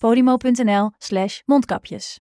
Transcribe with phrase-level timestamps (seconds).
[0.00, 2.18] podimo.nl slash mondkapjes.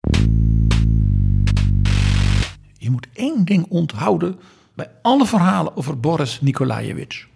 [2.78, 4.40] Je moet één ding onthouden
[4.74, 7.28] bij alle verhalen over Boris Nikolaevich.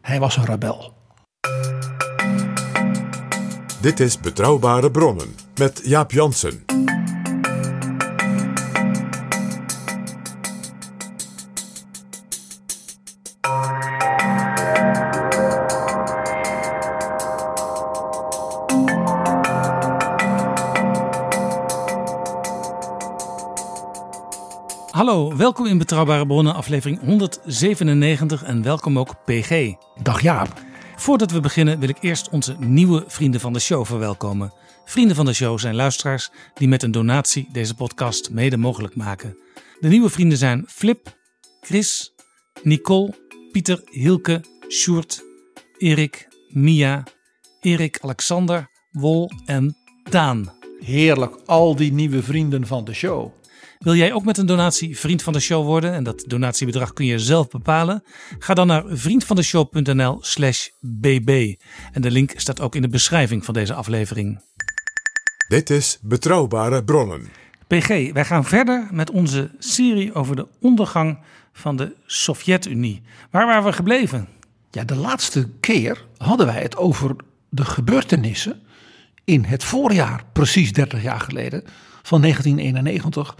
[0.00, 0.92] Hij was een rebel.
[3.80, 6.69] Dit is Betrouwbare Bronnen met Jaap Jansen.
[25.50, 29.72] Welkom in Betrouwbare Bronnen, aflevering 197 en welkom ook PG.
[30.02, 30.62] Dag Jaap.
[30.96, 34.52] Voordat we beginnen wil ik eerst onze nieuwe vrienden van de show verwelkomen.
[34.84, 39.38] Vrienden van de show zijn luisteraars die met een donatie deze podcast mede mogelijk maken.
[39.80, 41.18] De nieuwe vrienden zijn Flip,
[41.60, 42.14] Chris,
[42.62, 43.14] Nicole,
[43.52, 45.24] Pieter, Hilke, Sjoerd,
[45.78, 47.02] Erik, Mia,
[47.60, 49.76] Erik, Alexander, Wol en
[50.10, 50.52] Daan.
[50.80, 53.39] Heerlijk, al die nieuwe vrienden van de show.
[53.84, 55.92] Wil jij ook met een donatie vriend van de show worden?
[55.92, 58.02] En dat donatiebedrag kun je zelf bepalen.
[58.38, 61.54] Ga dan naar vriendvandeshow.nl slash bb.
[61.92, 64.40] En de link staat ook in de beschrijving van deze aflevering.
[65.48, 67.28] Dit is Betrouwbare Bronnen.
[67.66, 71.18] PG, wij gaan verder met onze serie over de ondergang
[71.52, 73.02] van de Sovjet-Unie.
[73.30, 74.28] Waar waren we gebleven?
[74.70, 77.16] Ja, de laatste keer hadden wij het over
[77.48, 78.62] de gebeurtenissen
[79.24, 81.64] in het voorjaar, precies 30 jaar geleden,
[82.02, 83.36] van 1991.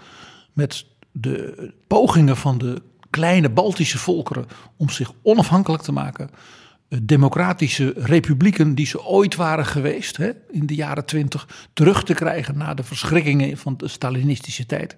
[0.52, 4.46] Met de pogingen van de kleine Baltische volkeren
[4.76, 6.30] om zich onafhankelijk te maken.
[6.88, 12.14] Eh, Democratische republieken die ze ooit waren geweest hè, in de jaren 20 terug te
[12.14, 14.94] krijgen na de verschrikkingen van de Stalinistische tijd.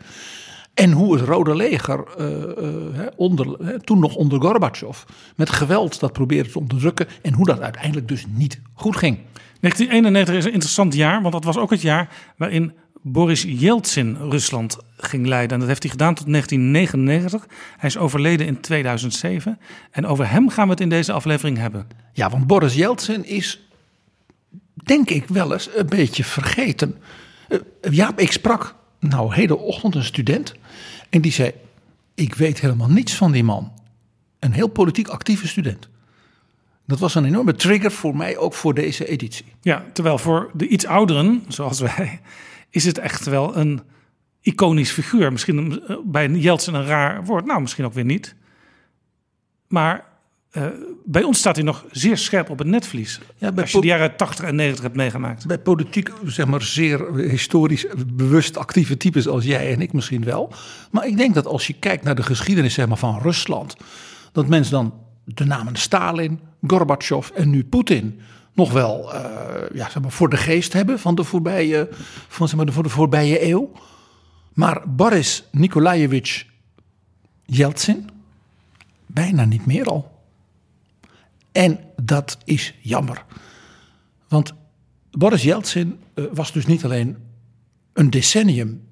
[0.75, 5.03] En hoe het Rode Leger, eh, eh, onder, toen nog onder Gorbachev,
[5.37, 7.07] met geweld dat probeerde te onderdrukken.
[7.23, 9.19] En hoe dat uiteindelijk dus niet goed ging.
[9.61, 14.79] 1991 is een interessant jaar, want dat was ook het jaar waarin Boris Yeltsin Rusland
[14.97, 15.53] ging leiden.
[15.53, 17.47] En dat heeft hij gedaan tot 1999.
[17.77, 19.59] Hij is overleden in 2007.
[19.91, 21.89] En over hem gaan we het in deze aflevering hebben.
[22.13, 23.61] Ja, want Boris Yeltsin is,
[24.85, 26.97] denk ik wel eens, een beetje vergeten.
[27.49, 27.59] Eh,
[27.91, 30.55] Jaap, ik sprak nou hele ochtend een student.
[31.11, 31.53] En die zei,
[32.15, 33.73] ik weet helemaal niets van die man.
[34.39, 35.89] Een heel politiek actieve student.
[36.87, 39.47] Dat was een enorme trigger voor mij, ook voor deze editie.
[39.61, 42.21] Ja, terwijl voor de iets ouderen, zoals wij,
[42.73, 43.81] is het echt wel een
[44.41, 45.33] iconisch figuur.
[45.33, 48.35] Misschien eh, bij Yeltsin een raar woord, nou misschien ook weer niet.
[49.69, 50.05] Maar
[50.51, 50.67] eh,
[51.05, 53.21] bij ons staat hij nog zeer scherp op het netvlies.
[53.37, 55.47] Ja, bij als je de jaren 80 en 90 hebt meegemaakt.
[55.47, 60.53] Bij politiek, zeg maar, zeer historisch bewust actieve types als jij en ik misschien wel.
[60.91, 63.77] Maar ik denk dat als je kijkt naar de geschiedenis zeg maar, van Rusland,
[64.33, 64.95] dat mensen dan
[65.25, 68.21] de namen Stalin, Gorbachev en nu Poetin
[68.53, 71.89] nog wel eh, ja, zeg maar, voor de geest hebben van de voorbije,
[72.29, 73.73] van, zeg maar, de, voor de voorbije eeuw.
[74.53, 76.47] Maar Boris Nikolaevich
[77.45, 78.11] Yeltsin,
[79.07, 80.21] bijna niet meer al.
[81.53, 83.25] En dat is jammer.
[84.29, 84.53] Want
[85.11, 87.17] Boris Yeltsin eh, was dus niet alleen
[87.93, 88.91] een decennium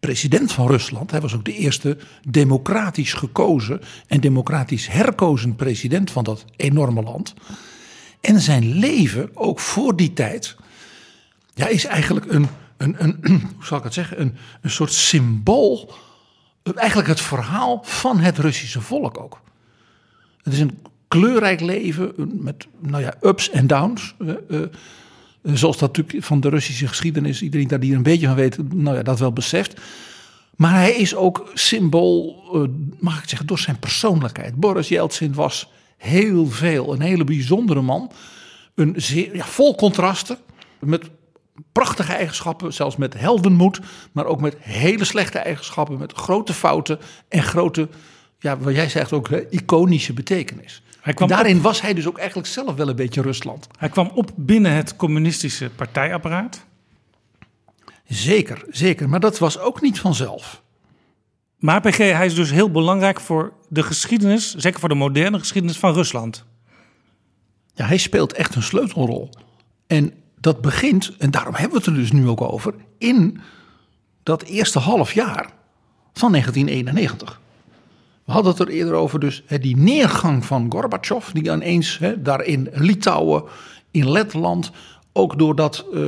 [0.00, 1.10] president van Rusland.
[1.10, 1.98] Hij was ook de eerste
[2.28, 7.34] democratisch gekozen en democratisch herkozen president van dat enorme land.
[8.26, 10.56] En zijn leven, ook voor die tijd,
[11.54, 13.18] ja, is eigenlijk een, een, een
[13.56, 15.94] hoe zal ik het zeggen, een, een soort symbool.
[16.62, 19.40] eh, Eigenlijk het verhaal van het Russische volk ook.
[20.42, 20.78] Het is een
[21.08, 22.12] kleurrijk leven
[22.42, 24.14] met nou ja, ups en downs.
[24.18, 24.68] eh, eh,
[25.42, 28.72] zoals dat natuurlijk van de Russische geschiedenis, iedereen daar die er een beetje van weet,
[28.72, 29.80] nou ja, dat wel beseft.
[30.56, 32.60] Maar hij is ook symbool, eh,
[32.98, 34.54] mag ik zeggen, door zijn persoonlijkheid.
[34.54, 38.10] Boris Yeltsin was heel veel, een hele bijzondere man.
[38.74, 40.38] Een zeer, ja, vol contrasten,
[40.80, 41.10] met
[41.72, 43.80] prachtige eigenschappen, zelfs met heldenmoed,
[44.12, 46.98] maar ook met hele slechte eigenschappen, met grote fouten
[47.28, 47.88] en grote,
[48.38, 50.82] ja, wat jij zegt ook, hè, iconische betekenis.
[51.26, 53.66] Daarin op- was hij dus ook eigenlijk zelf wel een beetje Rusland.
[53.78, 56.64] Hij kwam op binnen het communistische partijapparaat.
[58.08, 60.62] Zeker, zeker, maar dat was ook niet vanzelf.
[61.56, 65.78] Maar PG, hij is dus heel belangrijk voor de geschiedenis, zeker voor de moderne geschiedenis
[65.78, 66.44] van Rusland.
[67.74, 69.30] Ja, hij speelt echt een sleutelrol.
[69.86, 73.40] En dat begint, en daarom hebben we het er dus nu ook over, in
[74.22, 75.50] dat eerste half jaar
[76.12, 77.40] van 1991.
[78.24, 82.22] We hadden het er eerder over, dus hè, die neergang van Gorbachev, die ineens hè,
[82.22, 83.44] daar in Litouwen,
[83.90, 84.70] in Letland,
[85.12, 86.00] ook doordat eh,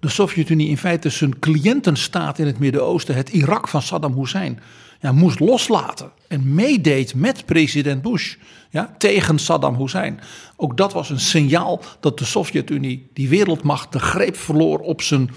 [0.00, 4.60] de Sovjet-Unie in feite zijn cliëntenstaat in het Midden-Oosten, het Irak van Saddam Hussein,
[5.06, 8.34] ja, moest loslaten en meedeed met president Bush
[8.70, 10.20] ja, tegen Saddam Hussein.
[10.56, 15.30] Ook dat was een signaal dat de Sovjet-Unie, die wereldmacht, de greep verloor op zijn,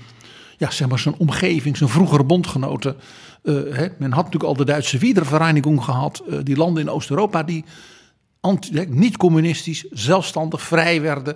[0.57, 2.95] ja, zeg maar zijn omgeving, zijn vroegere bondgenoten.
[3.43, 3.53] Eh,
[3.97, 7.65] men had natuurlijk al de Duitse Wiedervereinigung gehad, eh, die landen in Oost-Europa die
[8.39, 11.35] anti- hè, niet communistisch, zelfstandig, vrij werden.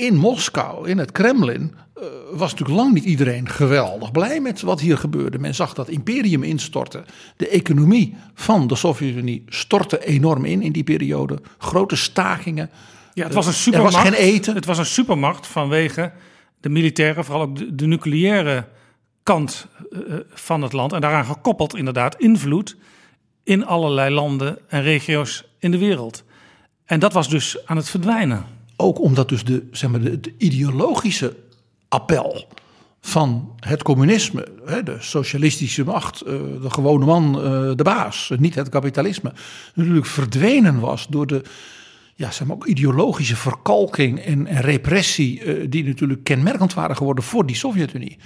[0.00, 2.02] In Moskou, in het Kremlin, eh,
[2.32, 5.38] was natuurlijk lang niet iedereen geweldig blij met wat hier gebeurde.
[5.38, 7.04] Men zag dat imperium instorten.
[7.36, 11.38] De economie van de Sovjet-Unie stortte enorm in in die periode.
[11.58, 12.70] Grote stakingen.
[13.14, 13.94] Ja, het was een Er supermacht.
[13.94, 14.54] was geen eten.
[14.54, 16.12] Het was een supermacht vanwege
[16.60, 18.68] de militaire, vooral ook de, de nucleaire
[19.22, 19.98] kant eh,
[20.30, 20.92] van het land.
[20.92, 22.76] En daaraan gekoppeld inderdaad invloed
[23.42, 26.24] in allerlei landen en regio's in de wereld.
[26.84, 28.58] En dat was dus aan het verdwijnen.
[28.80, 31.36] Ook omdat dus de, zeg maar, de, ideologische
[31.88, 32.46] appel
[33.00, 34.48] van het communisme,
[34.84, 36.32] de socialistische macht, eh,
[36.62, 39.32] de gewone man, eh, de baas, niet het kapitalisme,
[39.74, 41.42] natuurlijk verdwenen was door de
[42.14, 47.56] ja, zeg maar, ideologische verkalking en, repressie, eh, die natuurlijk kenmerkend waren geworden voor die
[47.56, 48.18] Sovjet-Unie.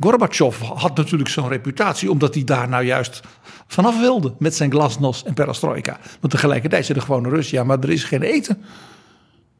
[0.00, 3.22] Gorbachev had natuurlijk zo'n reputatie omdat hij daar nou juist
[3.66, 5.98] vanaf wilde met zijn glasnost en perestroika.
[6.20, 8.62] Maar tegelijkertijd zei de gewone Rus, ja, maar er is geen eten.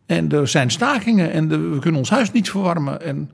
[0.06, 3.02] En er zijn stakingen en de- we kunnen ons huis niet verwarmen.
[3.02, 3.30] En,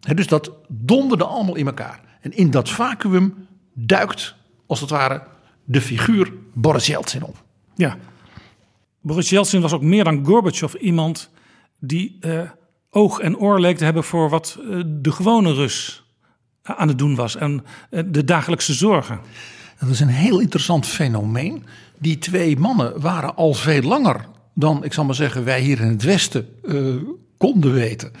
[0.00, 2.00] hè, dus dat donderde allemaal in elkaar.
[2.20, 3.34] En in dat vacuüm
[3.74, 4.34] duikt,
[4.66, 5.22] als het ware,
[5.64, 7.42] de figuur Boris Yeltsin op.
[7.74, 7.96] Ja.
[9.00, 11.30] Boris Yeltsin was ook meer dan Gorbachev iemand
[11.78, 12.40] die eh,
[12.90, 16.04] oog en oor leek te hebben voor wat eh, de gewone Rus
[16.62, 17.36] aan het doen was.
[17.36, 19.20] En eh, de dagelijkse zorgen.
[19.80, 21.64] Dat is een heel interessant fenomeen.
[21.98, 25.88] Die twee mannen waren al veel langer dan, ik zal maar zeggen, wij hier in
[25.88, 26.94] het Westen eh,
[27.36, 28.12] konden weten.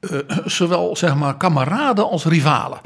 [0.00, 2.80] Eh, zowel zeg maar kameraden als rivalen.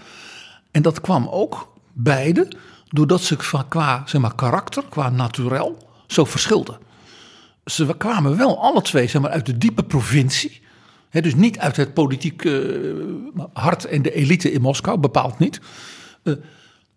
[0.71, 2.53] En dat kwam ook beide
[2.89, 3.37] doordat ze
[3.69, 6.79] qua- zeg maar, karakter, qua naturel, zo verschilden.
[7.65, 10.61] Ze kwamen wel alle twee zeg maar, uit de diepe provincie.
[11.11, 12.53] Dus niet uit het politiek eh,
[13.53, 15.61] hart en de elite in Moskou, bepaald niet.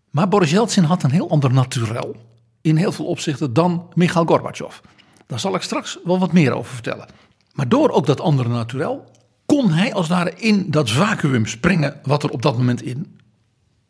[0.09, 2.15] Maar Boris Yeltsin had een heel ander naturel.
[2.61, 4.77] In heel veel opzichten dan Mikhail Gorbachev.
[5.31, 7.07] Daar zal ik straks wel wat meer over vertellen.
[7.53, 9.11] Maar door ook dat andere naturel
[9.45, 11.99] kon hij als het in dat vacuüm springen.
[12.03, 13.19] wat er op dat moment in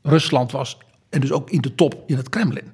[0.01, 0.77] Rusland was.
[1.09, 2.73] En dus ook in de top in het Kremlin.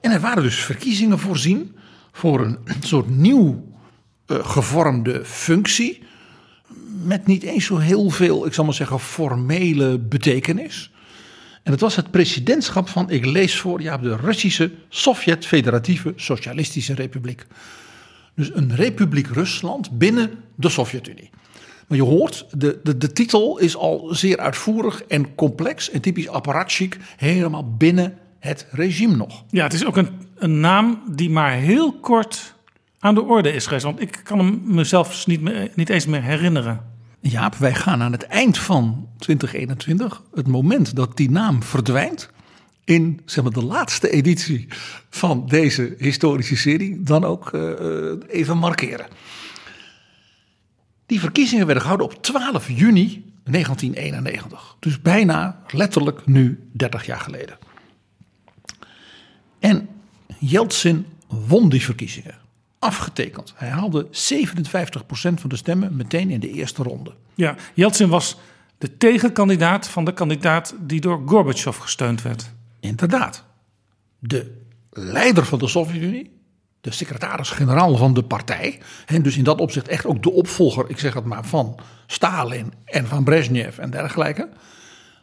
[0.00, 1.76] En er waren dus verkiezingen voorzien
[2.12, 3.72] voor een soort nieuw
[4.26, 6.02] eh, gevormde functie.
[7.02, 10.92] Met niet eens zo heel veel, ik zal maar zeggen, formele betekenis.
[11.66, 17.46] En het was het presidentschap van, ik lees voor, ja, de Russische Sovjet-Federatieve Socialistische Republiek.
[18.34, 21.30] Dus een republiek Rusland binnen de Sovjet-Unie.
[21.88, 26.28] Maar je hoort, de, de, de titel is al zeer uitvoerig en complex en typisch
[26.28, 29.44] apparatschik, helemaal binnen het regime nog.
[29.50, 32.54] Ja, het is ook een, een naam die maar heel kort
[32.98, 33.84] aan de orde is geweest.
[33.84, 36.95] Want ik kan hem mezelf niet, niet eens meer herinneren.
[37.28, 42.30] Jaap, wij gaan aan het eind van 2021, het moment dat die naam verdwijnt,
[42.84, 44.68] in zeg maar, de laatste editie
[45.10, 49.06] van deze historische serie, dan ook eh, even markeren.
[51.06, 54.76] Die verkiezingen werden gehouden op 12 juni 1991.
[54.80, 57.58] Dus bijna letterlijk nu 30 jaar geleden.
[59.58, 59.88] En
[60.38, 62.45] Yeltsin won die verkiezingen.
[62.78, 63.52] Afgetekend.
[63.56, 64.10] Hij haalde 57%
[65.12, 67.14] van de stemmen meteen in de eerste ronde.
[67.34, 68.36] Ja, Yeltsin was
[68.78, 72.50] de tegenkandidaat van de kandidaat die door Gorbachev gesteund werd.
[72.80, 73.44] Inderdaad.
[74.18, 76.30] De leider van de Sovjet-Unie,
[76.80, 80.98] de secretaris-generaal van de partij, en dus in dat opzicht echt ook de opvolger, ik
[80.98, 84.48] zeg het maar, van Stalin en van Brezhnev en dergelijke,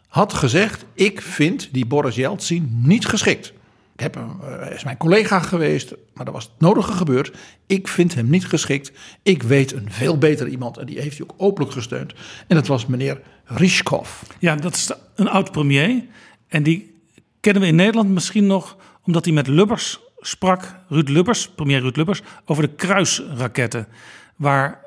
[0.07, 3.53] had gezegd: Ik vind die Boris Yeltsin niet geschikt.
[3.94, 7.38] Ik heb hem, eh, is mijn collega geweest, maar er was het nodige gebeurd.
[7.68, 8.92] Ik vind hem niet geschikt.
[9.24, 12.14] Ik weet een veel beter iemand en die heeft hij ook openlijk gesteund.
[12.48, 14.22] En dat was meneer Rishkov.
[14.40, 16.04] Ja, dat is een oud premier.
[16.48, 17.02] En die
[17.40, 21.96] kennen we in Nederland misschien nog omdat hij met Lubbers sprak, Ruud Lubbers, premier Ruud
[21.96, 23.88] Lubbers, over de kruisraketten.
[24.36, 24.82] Waar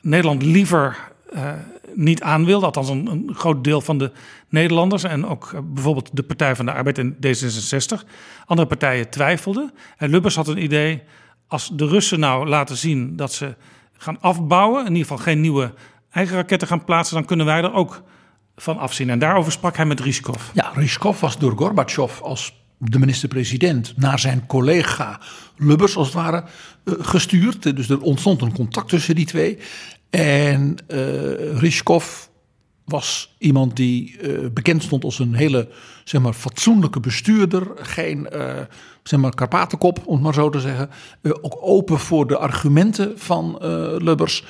[0.00, 1.52] Nederland liever uh,
[1.94, 4.12] niet aan wilde, althans een, een, groot deel van de
[4.48, 8.08] Nederlanders en ook uh, bijvoorbeeld de Partij van de Arbeid en D66.
[8.44, 9.72] Andere partijen twijfelden.
[9.96, 11.02] En Lubbers had een idee,
[11.46, 13.54] als de Russen nou laten zien dat ze
[13.92, 15.74] gaan afbouwen, in ieder geval geen nieuwe
[16.10, 18.02] eigen raketten gaan plaatsen, dan kunnen wij er ook
[18.56, 19.10] van afzien.
[19.10, 20.42] En daarover sprak hij met Rishkov.
[20.54, 25.20] Ja, Rishkov was door Gorbachev als de minister-president naar zijn collega
[25.56, 26.44] Lubbers als het ware
[26.84, 27.76] uh, gestuurd.
[27.76, 29.58] Dus er ontstond een contact tussen die twee.
[30.16, 32.26] En uh, Rishkov
[32.84, 35.68] was iemand die uh, bekend stond als een hele
[36.04, 37.66] zeg maar, fatsoenlijke bestuurder.
[37.76, 38.54] Geen uh,
[39.02, 40.90] zeg maar, karpatenkop, om het maar zo te zeggen.
[41.40, 43.58] ook open voor de argumenten van
[43.98, 44.44] Lubbers.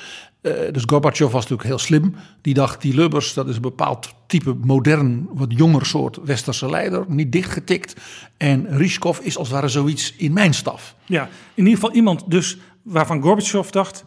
[0.71, 2.15] Dus Gorbachev was natuurlijk heel slim.
[2.41, 7.05] Die dacht, die Lubbers, dat is een bepaald type modern, wat jonger soort westerse leider.
[7.07, 7.95] Niet dichtgetikt.
[8.37, 10.95] En Rishkov is als het ware zoiets in mijn staf.
[11.05, 14.05] Ja, in ieder geval iemand dus waarvan Gorbachev dacht...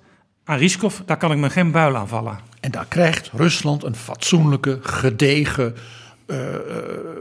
[0.51, 2.39] aan daar kan ik me geen buil aan vallen.
[2.61, 5.75] En daar krijgt Rusland een fatsoenlijke, gedegen
[6.27, 6.37] uh,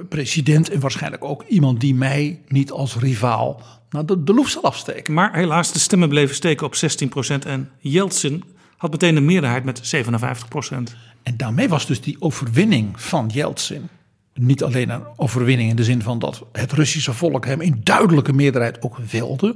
[0.10, 0.70] president.
[0.70, 5.14] En waarschijnlijk ook iemand die mij niet als rivaal naar de, de loef zal afsteken.
[5.14, 8.44] Maar helaas, de stemmen bleven steken op 16% en Yeltsin
[8.78, 10.96] had meteen een meerderheid met 57 procent.
[11.24, 13.90] En daarmee was dus die overwinning van Yeltsin
[14.34, 18.34] niet alleen een overwinning in de zin van dat het Russische volk hem in duidelijke
[18.34, 19.56] meerderheid ook wilde,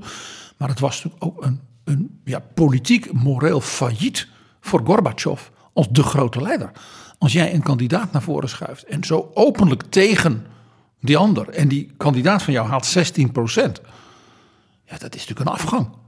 [0.57, 4.27] maar het was natuurlijk ook een, een ja, politiek, moreel failliet
[4.61, 5.41] voor Gorbachev
[5.73, 6.71] als de grote leider.
[7.17, 10.45] Als jij een kandidaat naar voren schuift en zo openlijk tegen
[10.99, 13.81] die ander en die kandidaat van jou haalt 16 procent,
[14.85, 16.01] ja, dat is natuurlijk een afgang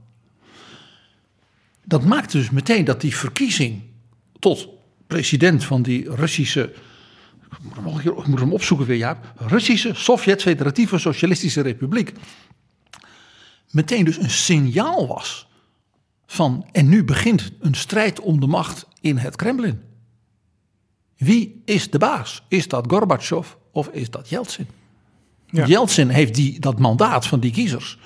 [1.86, 3.82] dat maakte dus meteen dat die verkiezing
[4.38, 4.68] tot
[5.06, 6.72] president van die Russische.
[8.02, 9.32] Ik moet hem opzoeken weer, Jaap.
[9.36, 12.12] Russische Sovjet-Federatieve Socialistische Republiek.
[13.70, 15.45] Meteen dus een signaal was
[16.26, 16.66] van.
[16.72, 19.80] En nu begint een strijd om de macht in het Kremlin.
[21.16, 22.42] Wie is de baas?
[22.48, 24.66] Is dat Gorbachev of is dat Yeltsin?
[25.46, 25.66] Ja.
[25.66, 27.98] Yeltsin heeft die, dat mandaat van die kiezers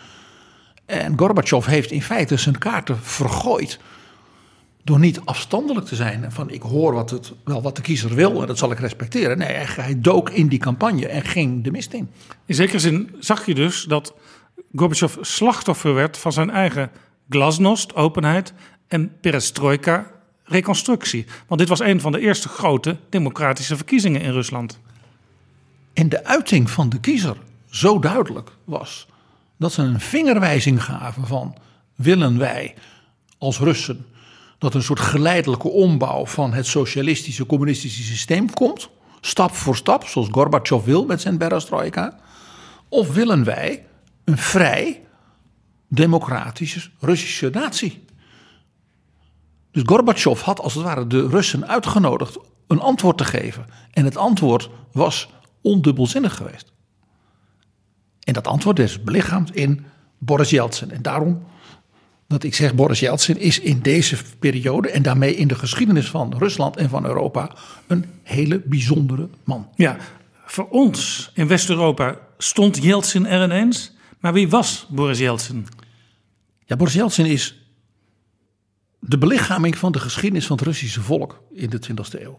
[0.90, 3.78] en Gorbachev heeft in feite zijn kaarten vergooid.
[4.84, 8.40] Door niet afstandelijk te zijn van ik hoor wat, het, wel wat de kiezer wil
[8.40, 9.38] en dat zal ik respecteren.
[9.38, 12.10] Nee, hij dook in die campagne en ging de mist in.
[12.46, 14.14] In zekere zin zag je dus dat
[14.74, 16.90] Gorbachev slachtoffer werd van zijn eigen
[17.30, 18.52] glasnost, openheid
[18.88, 20.10] en perestroika,
[20.44, 21.26] reconstructie.
[21.46, 24.78] Want dit was een van de eerste grote democratische verkiezingen in Rusland.
[25.92, 27.37] En de uiting van de kiezer
[27.70, 29.06] zo duidelijk was
[29.56, 31.56] dat ze een vingerwijzing gaven van
[31.94, 32.75] willen wij
[33.38, 34.06] als Russen
[34.58, 40.28] dat een soort geleidelijke ombouw van het socialistische communistische systeem komt, stap voor stap, zoals
[40.30, 42.18] Gorbachev wil met zijn perestroika,
[42.88, 43.87] of willen wij
[44.25, 45.00] een vrij
[45.90, 48.04] democratische Russische natie?
[49.70, 53.66] Dus Gorbachev had als het ware de Russen uitgenodigd een antwoord te geven.
[53.90, 55.28] En het antwoord was
[55.61, 56.73] ondubbelzinnig geweest.
[58.20, 59.85] En dat antwoord is belichaamd in
[60.18, 60.90] Boris Yeltsin.
[60.90, 61.42] En daarom
[62.30, 66.35] dat ik zeg Boris Yeltsin is in deze periode en daarmee in de geschiedenis van
[66.38, 67.50] Rusland en van Europa
[67.87, 69.68] een hele bijzondere man.
[69.75, 69.97] Ja,
[70.44, 73.92] voor ons in West-Europa stond Yeltsin er ineens.
[74.20, 75.66] Maar wie was Boris Yeltsin?
[76.70, 77.66] Ja, Boris Yeltsin is
[78.98, 82.38] de belichaming van de geschiedenis van het Russische volk in de 20e eeuw.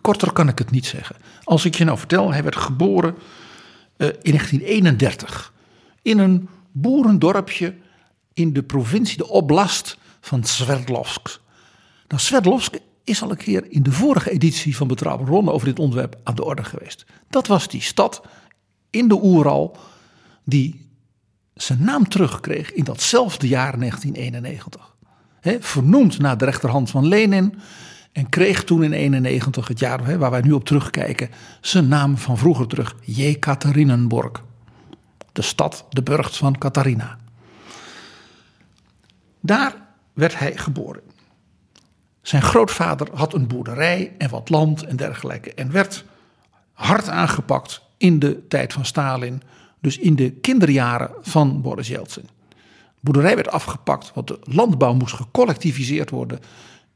[0.00, 1.16] Korter kan ik het niet zeggen.
[1.44, 5.52] Als ik je nou vertel, hij werd geboren uh, in 1931
[6.02, 7.74] in een boerendorpje
[8.32, 11.40] in de provincie, de oblast van Sverdlovsk.
[12.08, 15.78] Nou, Sverdlovsk is al een keer in de vorige editie van Betrouwbare Ronde over dit
[15.78, 17.04] onderwerp aan de orde geweest.
[17.30, 18.22] Dat was die stad
[18.90, 19.76] in de Oeral
[20.44, 20.85] die
[21.56, 24.94] zijn naam terugkreeg in datzelfde jaar 1991.
[25.40, 27.58] He, vernoemd naar de rechterhand van Lenin
[28.12, 32.38] en kreeg toen in 91, het jaar waar wij nu op terugkijken, zijn naam van
[32.38, 32.94] vroeger terug.
[33.00, 34.42] Jekaterinenborg.
[35.32, 37.18] De stad, de burcht van Katharina.
[39.40, 39.74] Daar
[40.12, 41.02] werd hij geboren.
[42.22, 45.54] Zijn grootvader had een boerderij en wat land en dergelijke.
[45.54, 46.04] En werd
[46.72, 49.42] hard aangepakt in de tijd van Stalin.
[49.80, 52.28] Dus in de kinderjaren van Boris Yeltsin.
[52.48, 56.40] De boerderij werd afgepakt, want de landbouw moest gecollectiviseerd worden.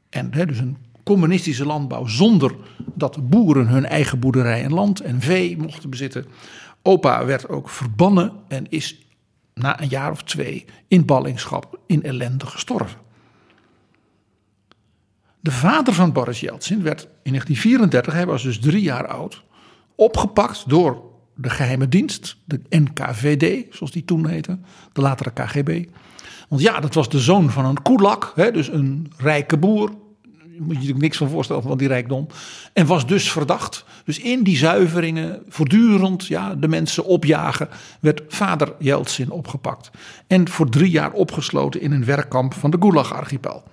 [0.09, 2.55] En hè, dus een communistische landbouw zonder
[2.93, 6.25] dat boeren hun eigen boerderij en land en vee mochten bezitten.
[6.81, 9.05] Opa werd ook verbannen en is
[9.53, 12.99] na een jaar of twee in ballingschap in ellende gestorven.
[15.39, 19.43] De vader van Boris Yeltsin werd in 1934, hij was dus drie jaar oud,
[19.95, 21.10] opgepakt door
[21.41, 24.59] de geheime dienst, de NKVD, zoals die toen heette,
[24.93, 25.85] de latere KGB.
[26.49, 29.89] Want ja, dat was de zoon van een koelak, hè, dus een rijke boer.
[30.31, 32.27] Je moet je natuurlijk niks van voorstellen van die rijkdom.
[32.73, 33.85] En was dus verdacht.
[34.05, 37.69] Dus in die zuiveringen, voortdurend ja, de mensen opjagen,
[37.99, 39.91] werd vader Jeltsin opgepakt.
[40.27, 43.63] En voor drie jaar opgesloten in een werkkamp van de Gulag-archipel.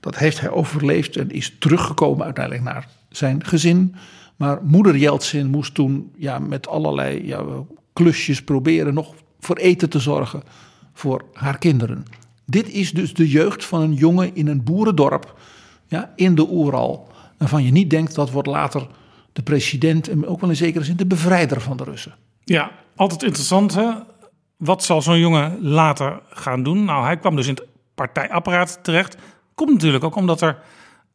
[0.00, 3.94] Dat heeft hij overleefd en is teruggekomen uiteindelijk naar zijn gezin.
[4.36, 7.44] Maar moeder Jeltsin moest toen ja, met allerlei ja,
[7.92, 10.42] klusjes proberen nog voor eten te zorgen
[10.92, 12.04] voor haar kinderen.
[12.46, 15.40] Dit is dus de jeugd van een jongen in een boerendorp
[15.86, 17.08] ja, in de Oeral.
[17.38, 18.86] Waarvan je niet denkt dat wordt later
[19.32, 22.14] de president en ook wel in zekere zin de bevrijder van de Russen.
[22.44, 23.90] Ja, altijd interessant hè.
[24.56, 26.84] Wat zal zo'n jongen later gaan doen?
[26.84, 29.16] Nou, hij kwam dus in het partijapparaat terecht.
[29.54, 30.58] Komt natuurlijk ook omdat er,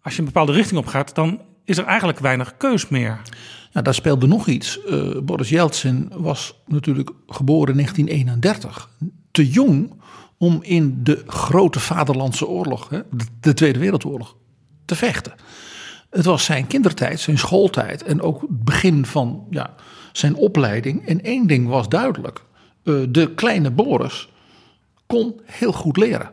[0.01, 3.21] als je een bepaalde richting op gaat, dan is er eigenlijk weinig keus meer.
[3.71, 4.79] Ja, daar speelde nog iets.
[4.89, 8.89] Uh, Boris Yeltsin was natuurlijk geboren in 1931.
[9.31, 10.01] Te jong
[10.37, 13.01] om in de grote vaderlandse oorlog, hè,
[13.39, 14.35] de Tweede Wereldoorlog,
[14.85, 15.33] te vechten.
[16.09, 19.75] Het was zijn kindertijd, zijn schooltijd en ook het begin van ja,
[20.11, 21.07] zijn opleiding.
[21.07, 22.43] En één ding was duidelijk:
[22.83, 24.29] uh, de kleine Boris
[25.05, 26.31] kon heel goed leren.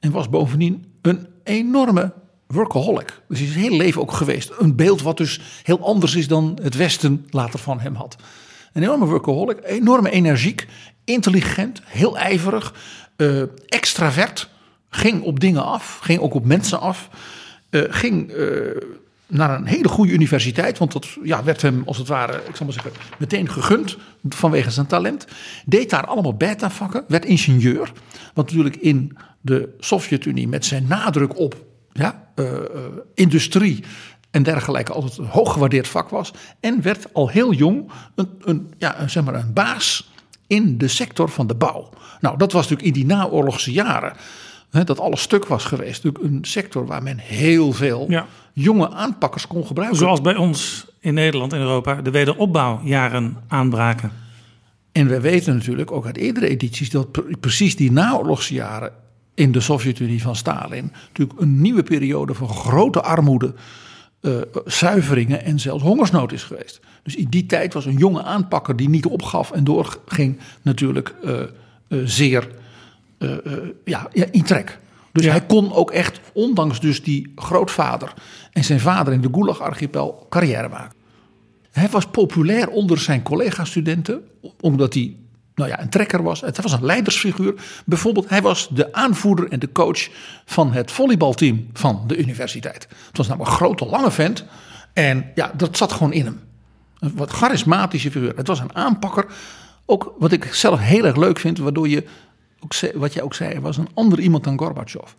[0.00, 2.12] En was bovendien een enorme
[2.54, 3.20] workaholic.
[3.28, 4.52] Dus hij is zijn hele leven ook geweest.
[4.58, 8.16] Een beeld wat dus heel anders is dan het Westen later van hem had.
[8.72, 10.66] Een enorme workaholic, enorme energiek,
[11.04, 12.74] intelligent, heel ijverig,
[13.16, 14.48] uh, extravert.
[14.90, 17.08] Ging op dingen af, ging ook op mensen af.
[17.70, 18.76] Uh, ging uh,
[19.26, 22.66] naar een hele goede universiteit, want dat ja, werd hem als het ware, ik zal
[22.66, 23.96] maar zeggen, meteen gegund
[24.28, 25.26] vanwege zijn talent.
[25.66, 27.92] Deed daar allemaal beta-vakken, werd ingenieur.
[28.34, 32.58] Wat natuurlijk in de Sovjet-Unie met zijn nadruk op ja, uh, uh,
[33.14, 33.84] industrie
[34.30, 36.32] en dergelijke altijd een hooggewaardeerd vak was.
[36.60, 40.10] En werd al heel jong een, een, ja, een, zeg maar een baas
[40.46, 41.90] in de sector van de bouw.
[42.20, 44.12] Nou, dat was natuurlijk in die naoorlogse jaren.
[44.70, 46.04] Hè, dat alles stuk was geweest.
[46.04, 48.26] Natuurlijk een sector waar men heel veel ja.
[48.52, 49.98] jonge aanpakkers kon gebruiken.
[49.98, 54.12] Zoals bij ons in Nederland en Europa de wederopbouwjaren aanbraken.
[54.92, 58.92] En we weten natuurlijk ook uit eerdere edities dat precies die naoorlogse jaren
[59.34, 63.54] in de Sovjet-Unie van Stalin natuurlijk een nieuwe periode van grote armoede,
[64.20, 66.80] uh, zuiveringen en zelfs hongersnood is geweest.
[67.02, 71.40] Dus in die tijd was een jonge aanpakker die niet opgaf en doorging natuurlijk uh,
[71.88, 72.48] uh, zeer
[73.84, 74.78] ja, ja, in trek.
[75.12, 75.30] Dus ja.
[75.30, 78.14] hij kon ook echt, ondanks dus die grootvader
[78.52, 80.96] en zijn vader in de Gulag-archipel, carrière maken.
[81.70, 84.22] Hij was populair onder zijn collega-studenten,
[84.60, 85.16] omdat hij
[85.54, 86.40] nou ja, een trekker was.
[86.40, 87.54] Het was een leidersfiguur.
[87.84, 90.08] Bijvoorbeeld, hij was de aanvoerder en de coach
[90.44, 92.86] van het volleybalteam van de universiteit.
[93.06, 94.44] Het was namelijk een grote, lange vent.
[94.92, 96.40] En ja, dat zat gewoon in hem.
[96.98, 98.36] Een wat charismatische figuur.
[98.36, 99.26] Het was een aanpakker.
[99.86, 102.04] Ook wat ik zelf heel erg leuk vind, waardoor je,
[102.60, 105.12] ook, wat jij ook zei, was een ander iemand dan Gorbachev.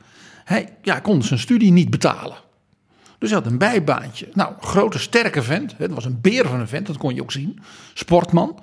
[0.44, 2.38] Hij ja, kon zijn studie niet betalen.
[3.18, 4.30] Dus hij had een bijbaantje.
[4.34, 5.74] Nou, grote, sterke vent.
[5.78, 7.60] Het was een beer van een vent, dat kon je ook zien.
[7.94, 8.60] Sportman.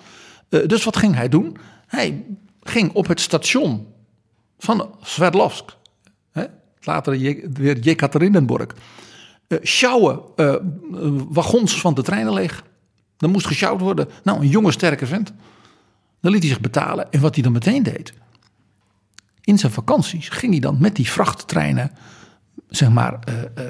[0.52, 1.56] Uh, dus wat ging hij doen?
[1.86, 2.24] Hij
[2.62, 3.86] ging op het station
[4.58, 5.76] van Sverdlovsk,
[6.32, 6.44] hè,
[6.80, 7.18] later
[7.52, 8.66] weer Jekaterinenburg,
[9.48, 10.54] uh, sjouwen uh,
[11.28, 12.64] wagons van de treinen leeg.
[13.16, 14.08] Dan moest gesjouwd worden.
[14.22, 15.32] Nou, een jonge, sterke vent.
[16.20, 17.12] Dan liet hij zich betalen.
[17.12, 18.12] En wat hij dan meteen deed.
[19.40, 21.90] In zijn vakanties ging hij dan met die vrachttreinen,
[22.68, 23.64] zeg maar, uh,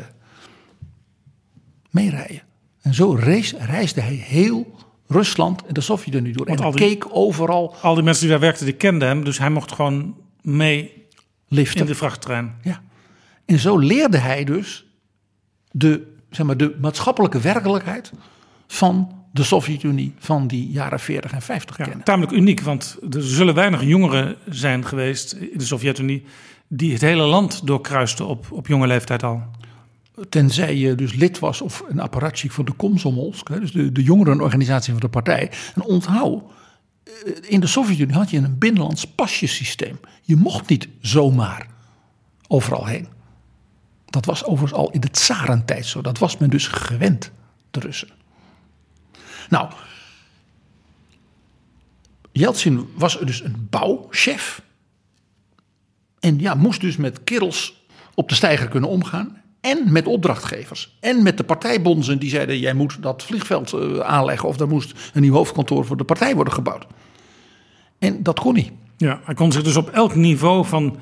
[1.90, 2.42] meerijden.
[2.80, 4.78] En zo reis, reisde hij heel
[5.12, 6.46] Rusland en de Sovjet-Unie door.
[6.46, 7.74] en die, keek overal.
[7.82, 9.24] Al die mensen die daar werkten, die kenden hem.
[9.24, 11.06] Dus hij mocht gewoon mee
[11.48, 11.80] Liften.
[11.80, 12.54] in de vrachttrein.
[12.62, 12.82] Ja.
[13.44, 14.86] En zo leerde hij dus
[15.70, 18.12] de, zeg maar, de maatschappelijke werkelijkheid
[18.66, 22.04] van de Sovjet-Unie van die jaren 40 en 50 ja, kennen.
[22.04, 26.24] Tamelijk uniek, want er zullen weinig jongeren zijn geweest in de Sovjet-Unie
[26.68, 29.42] die het hele land doorkruisten op, op jonge leeftijd al
[30.28, 34.92] tenzij je dus lid was of een apparatchik van de Komsomolsk, dus de, de jongerenorganisatie
[34.92, 35.50] van de partij.
[35.74, 36.42] En onthoud,
[37.04, 40.00] eh, in de Sovjet-Unie had je een binnenlands pasjesysteem.
[40.22, 41.66] Je mocht niet zomaar
[42.48, 43.08] overal heen.
[44.06, 46.00] Dat was overigens al in de tsarentijd zo.
[46.02, 47.30] Dat was men dus gewend,
[47.70, 48.08] de Russen.
[49.48, 49.72] Nou,
[52.32, 54.62] Yeltsin was dus een bouwchef.
[56.20, 59.42] En ja, moest dus met kerels op de steiger kunnen omgaan.
[59.62, 60.96] En met opdrachtgevers.
[61.00, 64.48] En met de partijbonzen die zeiden: jij moet dat vliegveld eh, aanleggen.
[64.48, 66.86] of er moest een nieuw hoofdkantoor voor de partij worden gebouwd.
[67.98, 68.72] En dat kon hij.
[68.96, 70.96] Ja, hij kon zich dus op elk niveau van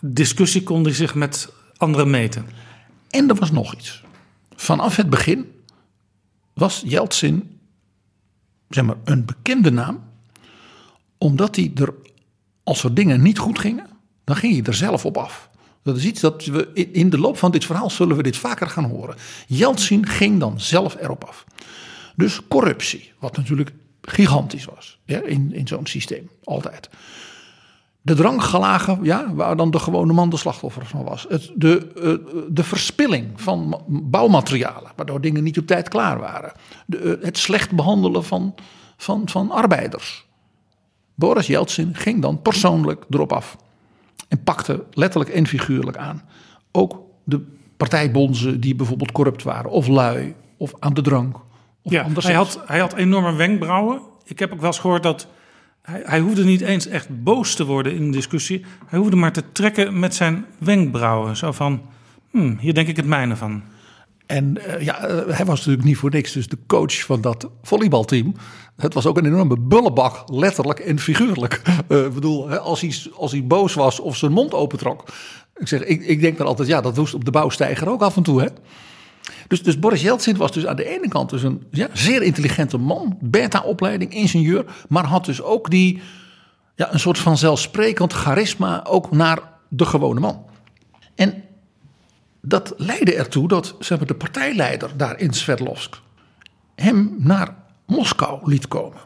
[0.00, 2.46] discussie kon hij zich met anderen meten.
[3.08, 4.04] En er was nog iets.
[4.56, 5.52] Vanaf het begin
[6.54, 7.60] was Yeltsin
[8.70, 10.02] zeg maar, een bekende naam,
[11.18, 11.94] omdat hij er,
[12.62, 13.86] als er dingen niet goed gingen,
[14.24, 15.49] dan ging hij er zelf op af.
[15.82, 18.66] Dat is iets dat we in de loop van dit verhaal zullen we dit vaker
[18.66, 19.16] gaan horen.
[19.46, 21.44] Yeltsin ging dan zelf erop af.
[22.16, 26.88] Dus corruptie, wat natuurlijk gigantisch was in, in zo'n systeem, altijd.
[28.02, 31.26] De drankgelagen, ja, waar dan de gewone man de slachtoffer van was.
[31.28, 36.52] Het, de, uh, de verspilling van bouwmaterialen, waardoor dingen niet op tijd klaar waren.
[36.86, 38.54] De, uh, het slecht behandelen van,
[38.96, 40.26] van, van arbeiders.
[41.14, 43.56] Boris Yeltsin ging dan persoonlijk erop af.
[44.30, 46.22] En pakte letterlijk en figuurlijk aan.
[46.72, 51.36] Ook de partijbonzen die bijvoorbeeld corrupt waren, of lui, of aan de drank.
[51.82, 54.00] Of ja, hij had, hij had enorme wenkbrauwen.
[54.24, 55.26] Ik heb ook wel eens gehoord dat
[55.82, 58.64] hij, hij, hoefde niet eens echt boos te worden in een discussie.
[58.86, 61.36] Hij hoefde maar te trekken met zijn wenkbrauwen.
[61.36, 61.82] Zo van,
[62.30, 63.62] hmm, hier denk ik het mijne van.
[64.30, 67.50] En uh, ja, uh, hij was natuurlijk niet voor niks dus de coach van dat
[67.62, 68.34] volleybalteam.
[68.76, 71.62] Het was ook een enorme bullebak, letterlijk en figuurlijk.
[71.88, 75.04] Uh, ik bedoel, als hij, als hij boos was of zijn mond opentrok.
[75.56, 78.16] Ik, zeg, ik, ik denk dan altijd, ja, dat doet op de bouwsteiger ook af
[78.16, 78.40] en toe.
[78.40, 78.46] Hè?
[79.48, 82.78] Dus, dus Boris Yeltsin was dus aan de ene kant dus een ja, zeer intelligente
[82.78, 86.02] man, beta-opleiding, ingenieur, maar had dus ook die,
[86.74, 89.38] ja, een soort van zelfsprekend charisma ook naar
[89.68, 90.44] de gewone man.
[91.14, 91.44] En
[92.42, 96.00] dat leidde ertoe dat zeg maar, de partijleider daar in Sverdlovsk
[96.74, 97.54] hem naar
[97.86, 99.00] Moskou liet komen.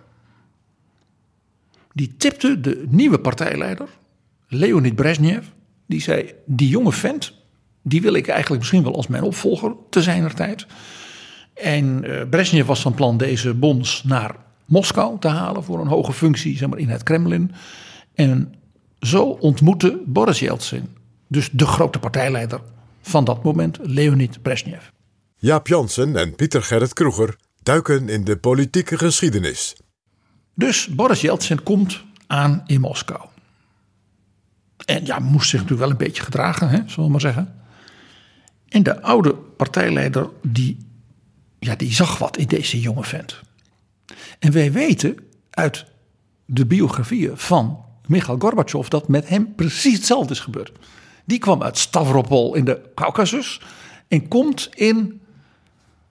[1.92, 3.88] Die tipte de nieuwe partijleider,
[4.49, 5.47] Leonid Brezhnev,
[5.87, 7.35] die zei: Die jonge vent,
[7.83, 10.66] die wil ik eigenlijk misschien wel als mijn opvolger te zijner tijd.
[11.55, 16.12] En uh, Brezhnev was van plan deze bons naar Moskou te halen voor een hoge
[16.12, 17.53] functie zeg maar, in het Kremlin.
[18.14, 18.55] En
[19.01, 20.88] zo ontmoette Boris Yeltsin,
[21.29, 22.61] dus de grote partijleider
[23.06, 24.82] van dat moment, Leonid Brezhnev.
[25.36, 29.76] Jaap Jansen en Pieter Gerrit Kroeger duiken in de politieke geschiedenis.
[30.54, 33.20] Dus Boris Yeltsin komt aan in Moskou.
[34.84, 37.54] En ja, moest zich natuurlijk wel een beetje gedragen, hè, zullen we maar zeggen.
[38.68, 40.86] En de oude partijleider, die,
[41.58, 43.40] ja, die zag wat in deze jonge vent.
[44.38, 45.16] En wij weten
[45.50, 45.84] uit
[46.44, 50.72] de biografieën van Michail Gorbachev dat met hem precies hetzelfde is gebeurd.
[51.24, 53.60] Die kwam uit Stavropol in de Caucasus
[54.08, 55.20] en komt in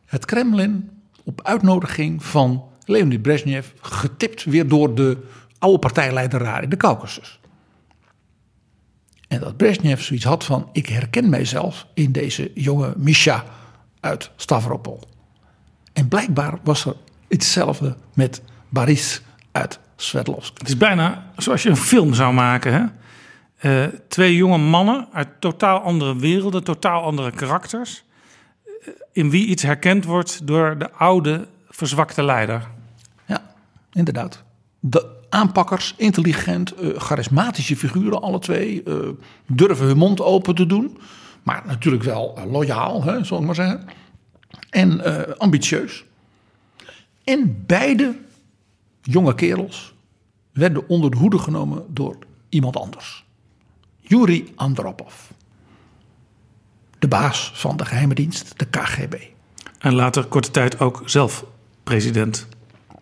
[0.06, 0.90] het Kremlin
[1.24, 5.18] op uitnodiging van Leonid Brezhnev, getipt weer door de
[5.60, 7.40] oude partijleider in de Caucasus.
[9.28, 13.46] En dat Brezhnev zoiets had van: ik herken mijzelf in deze jonge Misha
[14.00, 15.00] uit Stavropol.
[15.94, 16.96] En blijkbaar was er
[17.28, 19.22] hetzelfde met Boris
[19.52, 20.58] uit Sverdlovsk.
[20.58, 22.74] Het is bijna zoals je een film zou maken.
[22.74, 22.84] Hè?
[23.66, 28.04] Uh, twee jonge mannen uit totaal andere werelden, totaal andere karakters.
[29.12, 32.68] In wie iets herkend wordt door de oude, verzwakte leider.
[33.26, 33.54] Ja,
[33.92, 34.44] inderdaad.
[34.80, 38.84] De aanpakkers, intelligent, uh, charismatische figuren, alle twee.
[39.48, 40.98] Durven hun mond open te doen.
[41.44, 43.86] Maar natuurlijk wel loyaal, hè, zal ik maar zeggen.
[44.70, 46.06] En ambitieus.
[47.24, 48.16] En beide
[49.02, 49.94] jonge kerels
[50.52, 52.18] werden onder de hoede genomen door
[52.50, 53.23] iemand anders.
[54.08, 55.14] Yuri Andropov.
[57.00, 59.14] De baas van de geheime dienst, de KGB.
[59.80, 61.46] En later korte tijd ook zelf
[61.84, 62.48] president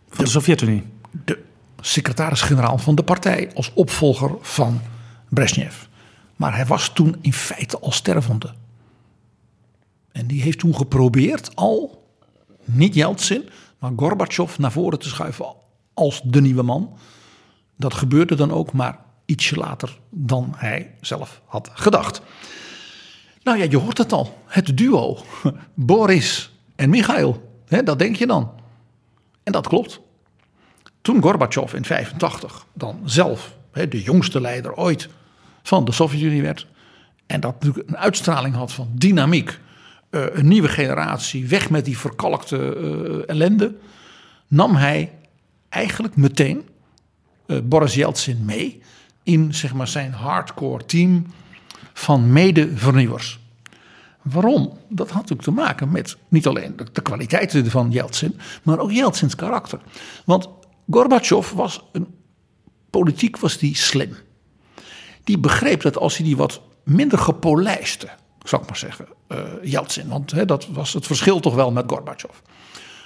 [0.10, 0.84] van de, de Sovjet-Unie.
[1.26, 1.44] De
[1.80, 4.82] secretaris-generaal van de partij als opvolger van
[5.30, 5.76] Brezhnev.
[6.36, 8.54] Maar hij was toen in feite al stervende.
[10.12, 12.08] En die heeft toen geprobeerd al,
[12.64, 15.54] niet Yeltsin, maar Gorbachev naar voren te schuiven
[15.94, 16.98] als de nieuwe man.
[17.76, 19.00] Dat gebeurde dan ook, maar
[19.32, 22.22] ietsje later dan hij zelf had gedacht.
[23.44, 24.38] Nou ja, je hoort het al.
[24.46, 25.18] Het duo
[25.74, 27.62] Boris en Michail.
[27.68, 28.52] Hè, dat denk je dan.
[29.44, 30.00] En dat klopt.
[31.02, 35.10] Toen Gorbachev in 85 dan zelf hè, de jongste leider ooit
[35.64, 36.68] van de Sovjet-Unie werd.
[37.26, 39.60] En dat natuurlijk een uitstraling had van dynamiek.
[40.12, 43.76] Uh, een nieuwe generatie, weg met die verkalkte uh, ellende.
[44.48, 45.12] Nam hij
[45.70, 46.70] eigenlijk meteen
[47.48, 48.82] uh, Boris Yeltsin mee
[49.24, 51.26] in zeg maar, zijn hardcore team
[51.94, 53.40] van mede-vernieuwers.
[54.22, 54.78] Waarom?
[54.90, 59.36] Dat had natuurlijk te maken met niet alleen de, kwaliteiten van Yeltsin, maar ook Yeltsins
[59.36, 59.80] karakter.
[60.26, 60.50] Want
[60.90, 62.08] Gorbachev was een
[62.90, 64.16] politiek was die slim.
[65.24, 68.10] Die begreep dat als hij die wat minder gepolijste
[68.44, 70.08] zou ik maar zeggen, uh, Yeltsin.
[70.08, 72.36] Want dat was het verschil toch wel met Gorbachev.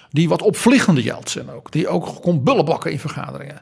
[0.10, 1.72] Die wat opvliegende Yeltsin ook.
[1.72, 3.62] Die ook kon bullenbakken in vergaderingen.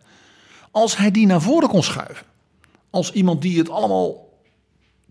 [0.72, 2.26] Als hij die naar voren kon schuiven.
[2.94, 4.30] Als iemand die het allemaal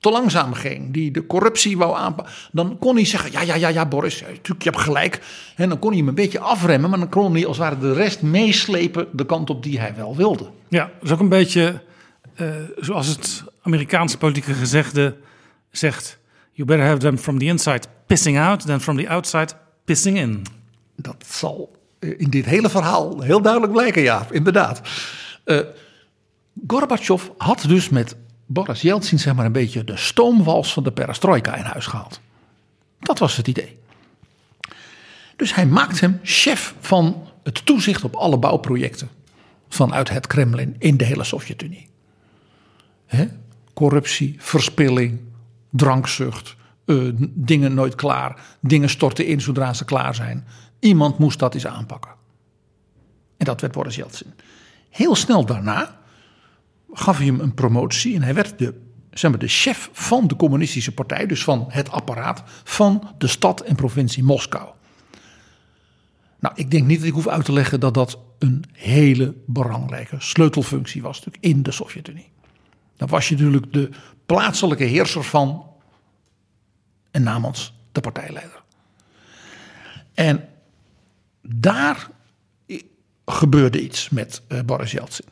[0.00, 0.92] te langzaam ging.
[0.92, 2.34] Die de corruptie wou aanpakken.
[2.52, 5.20] Dan kon hij zeggen, ja, ja, ja, ja Boris, natuurlijk, je hebt gelijk.
[5.56, 6.90] En dan kon hij hem een beetje afremmen.
[6.90, 9.94] Maar dan kon hij als het ware de rest meeslepen de kant op die hij
[9.94, 10.50] wel wilde.
[10.68, 11.82] Ja, dat is ook een beetje
[12.40, 15.16] uh, zoals het Amerikaanse politieke gezegde
[15.70, 16.18] zegt.
[16.52, 19.52] You better have them from the inside pissing out than from the outside
[19.84, 20.42] pissing in.
[20.96, 24.80] Dat zal in dit hele verhaal heel duidelijk blijken, ja, inderdaad.
[25.44, 25.58] Uh,
[26.66, 31.54] Gorbachev had dus met Boris Yeltsin zeg maar een beetje de stoomwals van de perestroika
[31.54, 32.20] in huis gehaald.
[32.98, 33.78] Dat was het idee.
[35.36, 39.08] Dus hij maakt hem chef van het toezicht op alle bouwprojecten
[39.68, 41.88] vanuit het Kremlin in de hele Sovjet-Unie.
[43.74, 45.20] Corruptie, verspilling,
[45.70, 50.46] drankzucht, uh, dingen nooit klaar, dingen storten in zodra ze klaar zijn.
[50.78, 52.10] Iemand moest dat eens aanpakken.
[53.36, 54.32] En dat werd Boris Yeltsin.
[54.90, 56.00] Heel snel daarna
[56.92, 60.36] gaf hij hem een promotie en hij werd de, zeg maar, de chef van de
[60.36, 64.68] communistische partij, dus van het apparaat van de stad en provincie Moskou.
[66.40, 70.16] Nou, ik denk niet dat ik hoef uit te leggen dat dat een hele belangrijke
[70.18, 72.30] sleutelfunctie was natuurlijk in de Sovjet-Unie.
[72.96, 73.90] Dan was je natuurlijk de
[74.26, 75.66] plaatselijke heerser van
[77.10, 78.62] en namens de partijleider.
[80.14, 80.48] En
[81.42, 82.10] daar
[83.24, 85.26] gebeurde iets met uh, Boris Yeltsin.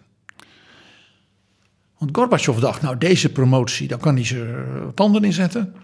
[2.00, 5.74] Want Gorbachev dacht, nou deze promotie, daar kan hij zijn tanden in zetten.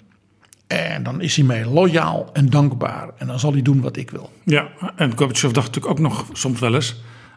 [0.67, 3.11] En dan is hij mee loyaal en dankbaar.
[3.17, 4.31] En dan zal hij doen wat ik wil.
[4.45, 6.97] Ja, en Gorbachev dacht natuurlijk ook nog soms wel eens...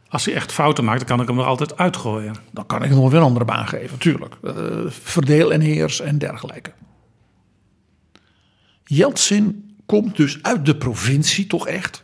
[0.09, 2.35] als hij echt fouten maakt, dan kan ik hem er altijd uitgooien.
[2.51, 4.35] Dan kan ik hem nog weer een andere baan geven, natuurlijk.
[4.43, 4.53] Uh,
[4.89, 6.71] verdeel en heers en dergelijke.
[8.83, 12.03] Yeltsin komt dus uit de provincie toch echt.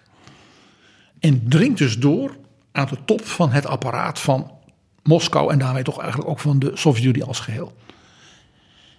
[1.19, 2.37] En dringt dus door
[2.71, 4.51] aan de top van het apparaat van
[5.07, 7.73] Moskou en daarmee toch eigenlijk ook van de Sovjet-Unie als geheel.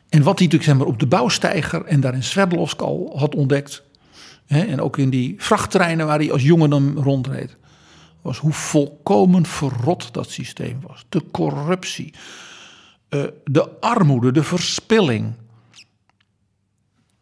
[0.08, 3.34] En wat hij natuurlijk zeg maar, op de bouwsteiger en daar in Sverdlovsk al had
[3.34, 3.82] ontdekt.
[4.46, 7.56] Hè, en ook in die vrachttreinen waar hij als jongen rondreed.
[8.22, 11.04] Was hoe volkomen verrot dat systeem was.
[11.08, 12.14] De corruptie,
[13.10, 15.32] uh, de armoede, de verspilling.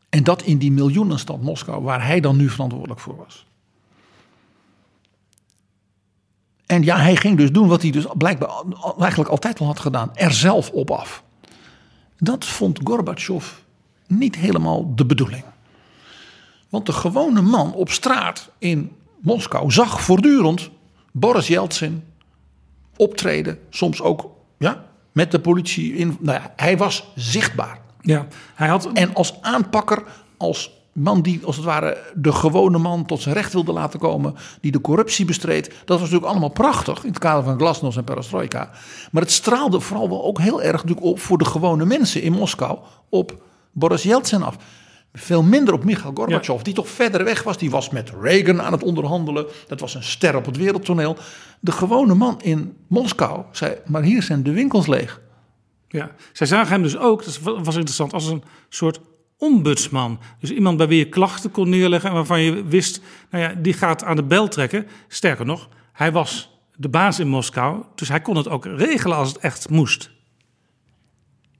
[0.09, 3.47] En dat in die miljoenenstad Moskou, waar hij dan nu verantwoordelijk voor was.
[6.67, 8.51] En ja, hij ging dus doen wat hij dus blijkbaar
[8.99, 10.11] eigenlijk altijd al had gedaan.
[10.15, 11.23] Er zelf op af.
[12.19, 13.53] Dat vond Gorbachev
[14.07, 15.45] niet helemaal de bedoeling.
[16.69, 20.71] Want de gewone man op straat in Moskou zag voortdurend
[21.13, 22.05] Boris Yeltsin
[22.97, 23.59] optreden.
[23.71, 25.95] Soms ook ja, met de politie.
[25.95, 27.79] In, nou ja, hij was zichtbaar.
[28.01, 28.93] Ja, hij had...
[28.93, 30.03] En als aanpakker,
[30.37, 34.35] als man die als het ware de gewone man tot zijn recht wilde laten komen,
[34.61, 35.67] die de corruptie bestreed.
[35.67, 38.71] Dat was natuurlijk allemaal prachtig in het kader van glasnost en perestroika.
[39.11, 42.33] Maar het straalde vooral wel ook heel erg natuurlijk op voor de gewone mensen in
[42.33, 42.79] Moskou
[43.09, 44.57] op Boris Yeltsin af.
[45.13, 47.59] Veel minder op Mikhail Gorbachev, die toch verder weg was.
[47.59, 49.47] Die was met Reagan aan het onderhandelen.
[49.67, 51.17] Dat was een ster op het wereldtoneel.
[51.61, 55.21] De gewone man in Moskou zei: Maar hier zijn de winkels leeg.
[55.89, 59.01] Ja, zij zagen hem dus ook, dat was interessant, als een soort
[59.45, 60.19] ombudsman.
[60.39, 63.73] Dus iemand bij wie je klachten kon neerleggen en waarvan je wist, nou ja, die
[63.73, 64.87] gaat aan de bel trekken.
[65.09, 69.29] Sterker nog, hij was de baas in Moskou, dus hij kon het ook regelen als
[69.29, 70.11] het echt moest.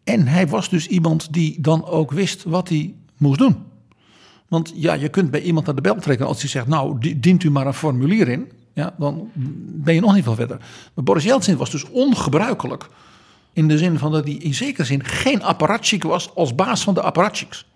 [0.05, 3.57] En hij was dus iemand die dan ook wist wat hij moest doen.
[4.49, 7.43] Want ja, je kunt bij iemand aan de bel trekken als hij zegt, nou, dient
[7.43, 8.53] u maar een formulier in.
[8.73, 9.31] Ja, dan
[9.67, 10.59] ben je nog niet veel verder.
[10.95, 12.89] Maar Boris Yeltsin was dus ongebruikelijk.
[13.53, 16.95] In de zin van dat hij in zekere zin geen apparatchik was als baas van
[16.95, 17.67] de apparatchiks.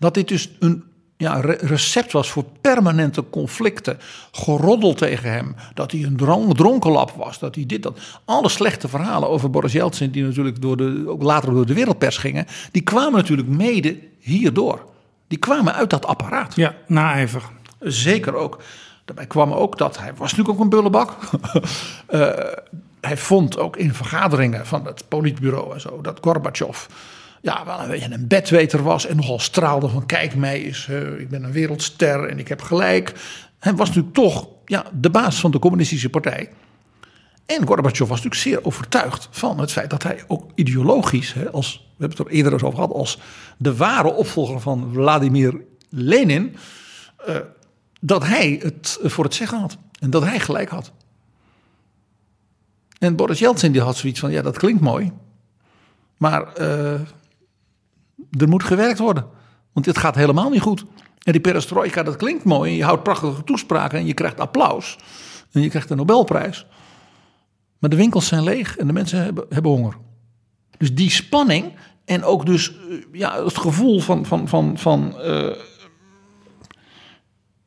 [0.00, 0.84] Dat dit dus een
[1.16, 3.98] ja, recept was voor permanente conflicten.
[4.32, 5.54] Geroddel tegen hem.
[5.74, 7.38] Dat hij een dronk, dronkenlap was.
[7.38, 7.98] Dat hij dit, dat.
[8.24, 12.16] Alle slechte verhalen over Boris Yeltsin, die natuurlijk door de, ook later door de wereldpers
[12.16, 12.46] gingen.
[12.70, 14.84] Die kwamen natuurlijk mede hierdoor.
[15.28, 16.54] Die kwamen uit dat apparaat.
[16.54, 17.42] Ja, naijver.
[17.80, 18.62] Zeker ook.
[19.04, 21.16] Daarbij kwam ook dat hij was natuurlijk ook een bullebak.
[22.10, 22.30] uh,
[23.00, 26.86] hij vond ook in vergaderingen van het politbureau en zo dat Gorbachev
[27.40, 31.28] ja, wel een een bedweter was en nogal straalde van kijk mij is, uh, ik
[31.28, 33.12] ben een wereldster en ik heb gelijk.
[33.58, 36.50] Hij was natuurlijk toch ja, de baas van de communistische partij.
[37.46, 41.76] En Gorbachev was natuurlijk zeer overtuigd van het feit dat hij ook ideologisch, hè, als,
[41.96, 43.18] we hebben het er eerder over gehad, als
[43.58, 46.56] de ware opvolger van Vladimir Lenin,
[47.28, 47.36] uh,
[48.00, 49.76] dat hij het voor het zeggen had.
[49.98, 50.92] En dat hij gelijk had.
[52.98, 55.12] En Boris Yeltsin die had zoiets van, ja dat klinkt mooi,
[56.16, 57.00] maar uh,
[58.38, 59.26] er moet gewerkt worden.
[59.72, 60.84] Want dit gaat helemaal niet goed.
[61.22, 62.76] En die perestroika, dat klinkt mooi.
[62.76, 64.98] Je houdt prachtige toespraken en je krijgt applaus.
[65.52, 66.66] En je krijgt de Nobelprijs.
[67.78, 69.94] Maar de winkels zijn leeg en de mensen hebben, hebben honger.
[70.78, 71.72] Dus die spanning
[72.04, 75.50] en ook dus eh, ja, het gevoel van, van, van, van eh,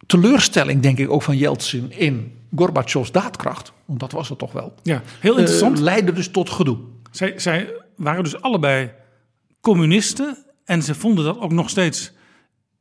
[0.05, 3.71] teleurstelling, denk ik ook van Yeltsin in Gorbachevs daadkracht.
[3.85, 4.73] Want dat was het toch wel.
[4.83, 5.77] Ja, heel interessant.
[5.77, 6.77] Uh, leidde dus tot gedoe.
[7.11, 8.91] Zij, zij waren dus allebei
[9.61, 10.37] communisten.
[10.65, 12.11] En ze vonden dat ook nog steeds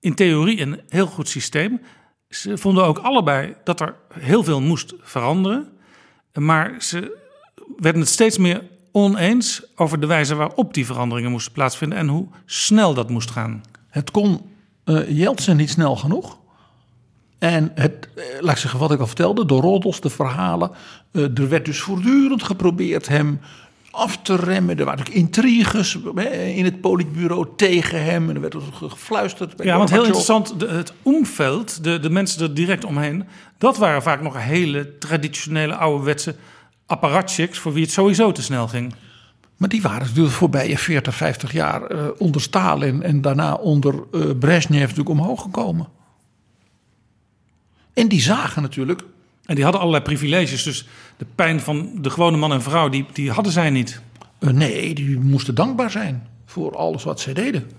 [0.01, 1.81] in theorie een heel goed systeem.
[2.29, 5.69] Ze vonden ook allebei dat er heel veel moest veranderen.
[6.35, 7.19] Maar ze
[7.77, 12.29] werden het steeds meer oneens over de wijze waarop die veranderingen moesten plaatsvinden en hoe
[12.45, 13.63] snel dat moest gaan.
[13.89, 14.41] Het kon
[14.85, 16.41] uh, niet snel genoeg.
[17.39, 20.71] En het, eh, laat ik zeggen wat ik al vertelde, de roddels, de verhalen.
[21.13, 23.41] Uh, er werd dus voortdurend geprobeerd hem
[23.93, 24.79] af te remmen.
[24.79, 25.99] Er waren ook intriges
[26.55, 28.29] in het politbureau tegen hem.
[28.29, 29.63] En er werd gefluisterd.
[29.63, 33.25] Ja, want heel interessant, het omveld, de, de mensen er direct omheen...
[33.59, 36.35] dat waren vaak nog hele traditionele ouderwetse
[36.87, 37.59] apparatchiks...
[37.59, 38.95] voor wie het sowieso te snel ging.
[39.57, 43.03] Maar die waren natuurlijk voorbije 40, 50 jaar uh, onder Stalin...
[43.03, 45.89] en daarna onder uh, Brezhnev natuurlijk omhoog gekomen.
[47.95, 49.05] En die zagen natuurlijk
[49.45, 50.63] en die hadden allerlei privileges.
[50.63, 54.01] Dus de pijn van de gewone man en vrouw, die, die hadden zij niet.
[54.41, 57.71] Uh, nee, die moesten dankbaar zijn voor alles wat zij deden.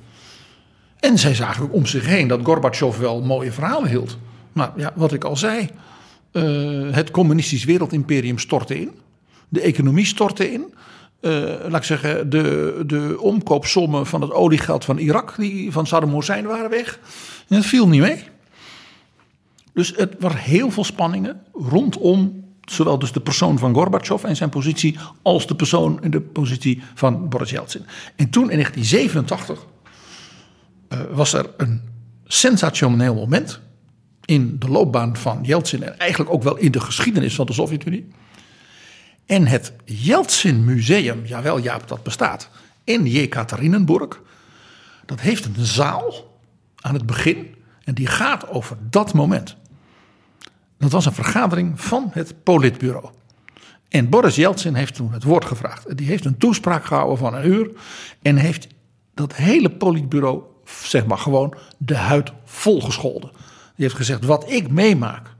[0.99, 4.17] En zij zagen ook om zich heen dat Gorbachev wel mooie verhalen hield.
[4.53, 5.69] Maar ja, wat ik al zei,
[6.31, 8.91] uh, het communistisch wereldimperium stortte in.
[9.49, 10.73] De economie stortte in.
[11.21, 11.31] Uh,
[11.67, 16.45] laat ik zeggen, de, de omkoopsommen van het oliegeld van Irak, die van Saddam Hussein
[16.45, 16.99] waren weg.
[17.47, 18.23] En dat viel niet mee.
[19.73, 24.49] Dus het waren heel veel spanningen rondom zowel dus de persoon van Gorbachev en zijn
[24.49, 27.85] positie als de persoon in de positie van Boris Yeltsin.
[28.15, 29.65] En toen in 1987
[30.89, 31.81] uh, was er een
[32.25, 33.59] sensationeel moment
[34.25, 38.07] in de loopbaan van Yeltsin en eigenlijk ook wel in de geschiedenis van de Sovjet-Unie.
[39.25, 42.49] En het Yeltsin Museum, jawel Jaap, dat bestaat
[42.83, 44.21] in Jekaterinenburg.
[45.05, 46.39] Dat heeft een zaal
[46.75, 49.55] aan het begin en die gaat over dat moment.
[50.83, 53.09] Dat was een vergadering van het politbureau.
[53.89, 55.97] En Boris Yeltsin heeft toen het woord gevraagd.
[55.97, 57.71] Die heeft een toespraak gehouden van een uur.
[58.21, 58.67] En heeft
[59.13, 60.43] dat hele politbureau,
[60.83, 63.29] zeg maar gewoon, de huid volgescholden.
[63.75, 65.35] Die heeft gezegd: Wat ik meemaak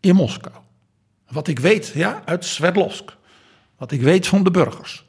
[0.00, 0.54] in Moskou.
[1.28, 3.16] Wat ik weet ja, uit Sverdlovsk.
[3.76, 5.06] Wat ik weet van de burgers.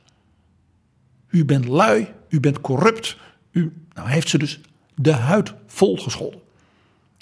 [1.27, 3.17] U bent lui, u bent corrupt.
[3.51, 4.61] U, nou heeft ze dus
[4.95, 6.41] de huid volgescholden.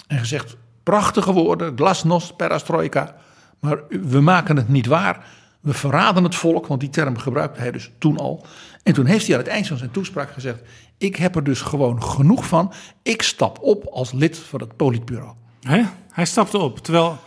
[0.06, 3.14] En gezegd: Prachtige woorden, glasnost, perestroika.
[3.60, 5.26] Maar we maken het niet waar.
[5.60, 8.46] We verraden het volk, want die term gebruikte hij dus toen al.
[8.82, 10.62] En toen heeft hij aan het eind van zijn toespraak gezegd:
[10.98, 12.72] Ik heb er dus gewoon genoeg van.
[13.02, 15.34] Ik stap op als lid van het politbureau.
[15.60, 15.82] He?
[16.12, 16.78] Hij stapte op.
[16.78, 17.18] Terwijl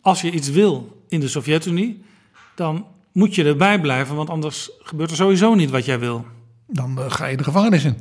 [0.00, 2.04] als je iets wil in de Sovjet-Unie,
[2.54, 6.24] dan moet je erbij blijven, want anders gebeurt er sowieso niet wat jij wil.
[6.66, 7.96] Dan uh, ga je de gevangenis in.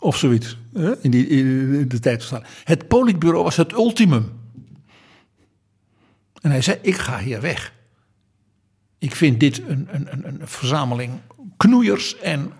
[0.00, 0.56] Of zoiets.
[1.00, 2.42] In, die, in de tijd staan.
[2.64, 4.32] Het politbureau was het ultimum.
[6.40, 7.72] En hij zei: Ik ga hier weg.
[8.98, 11.12] Ik vind dit een, een, een, verzameling
[11.56, 12.18] knoeiers.
[12.18, 12.52] En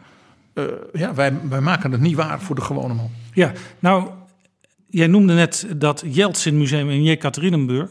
[0.54, 3.10] uh, ja, wij, wij maken het niet waar voor de gewone man.
[3.32, 4.10] Ja, nou,
[4.86, 7.90] jij noemde net dat Yeltsin Museum in Jekaterinenburg.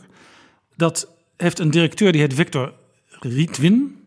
[0.76, 1.08] Dat
[1.38, 2.74] heeft een directeur die heet Victor
[3.20, 4.04] Rietwin.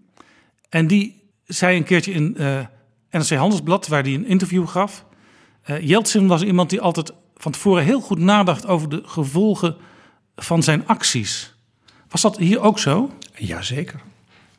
[0.69, 2.61] En die zei een keertje in uh,
[3.11, 5.05] NRC Handelsblad, waar hij een interview gaf.
[5.67, 9.77] Uh, Yeltsin was iemand die altijd van tevoren heel goed nadacht over de gevolgen
[10.37, 11.55] van zijn acties.
[12.09, 13.11] Was dat hier ook zo?
[13.35, 14.01] Jazeker.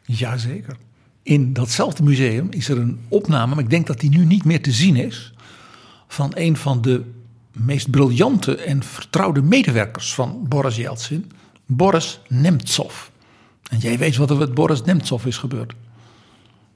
[0.06, 0.78] Jazeker.
[1.24, 4.62] In datzelfde museum is er een opname, maar ik denk dat die nu niet meer
[4.62, 5.34] te zien is,
[6.08, 7.04] van een van de
[7.52, 11.32] meest briljante en vertrouwde medewerkers van Boris Yeltsin,
[11.66, 13.08] Boris Nemtsov.
[13.70, 15.74] En jij weet wat er met Boris Nemtsov is gebeurd.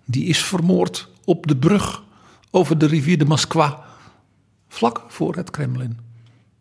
[0.06, 2.04] Die is vermoord op de brug
[2.52, 3.87] over de rivier de Moskwa
[4.78, 6.00] vlak voor het Kremlin.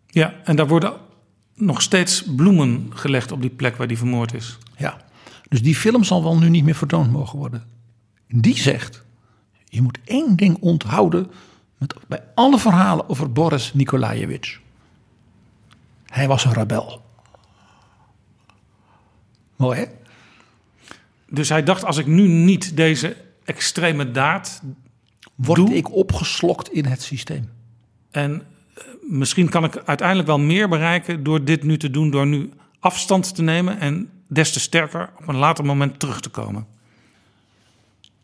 [0.07, 0.95] Ja, en daar worden
[1.55, 4.59] nog steeds bloemen gelegd op die plek waar die vermoord is.
[4.77, 4.97] Ja,
[5.49, 7.65] dus die film zal wel nu niet meer vertoond mogen worden.
[8.29, 9.05] Die zegt,
[9.65, 11.31] je moet één ding onthouden
[11.79, 14.61] met, bij alle verhalen over Boris Nikolajevich.
[16.05, 17.05] Hij was een rebel.
[19.57, 19.87] Mooi hè?
[21.29, 24.63] Dus hij dacht, als ik nu niet deze extreme daad
[25.35, 27.56] Word doe, ik opgeslokt in het systeem.
[28.17, 28.43] En
[29.01, 32.51] misschien kan ik uiteindelijk wel meer bereiken door dit nu te doen, door nu
[32.81, 36.67] afstand te nemen en des te sterker op een later moment terug te komen.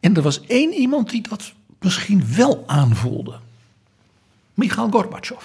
[0.01, 3.39] En er was één iemand die dat misschien wel aanvoelde.
[4.55, 5.45] Mikhail Gorbachev.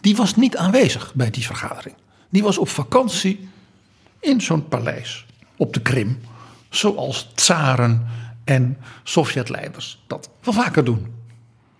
[0.00, 1.94] Die was niet aanwezig bij die vergadering.
[2.28, 3.48] Die was op vakantie
[4.20, 5.26] in zo'n paleis
[5.56, 6.20] op de Krim.
[6.68, 8.06] Zoals tsaren
[8.44, 11.23] en Sovjetleiders dat wel vaker doen.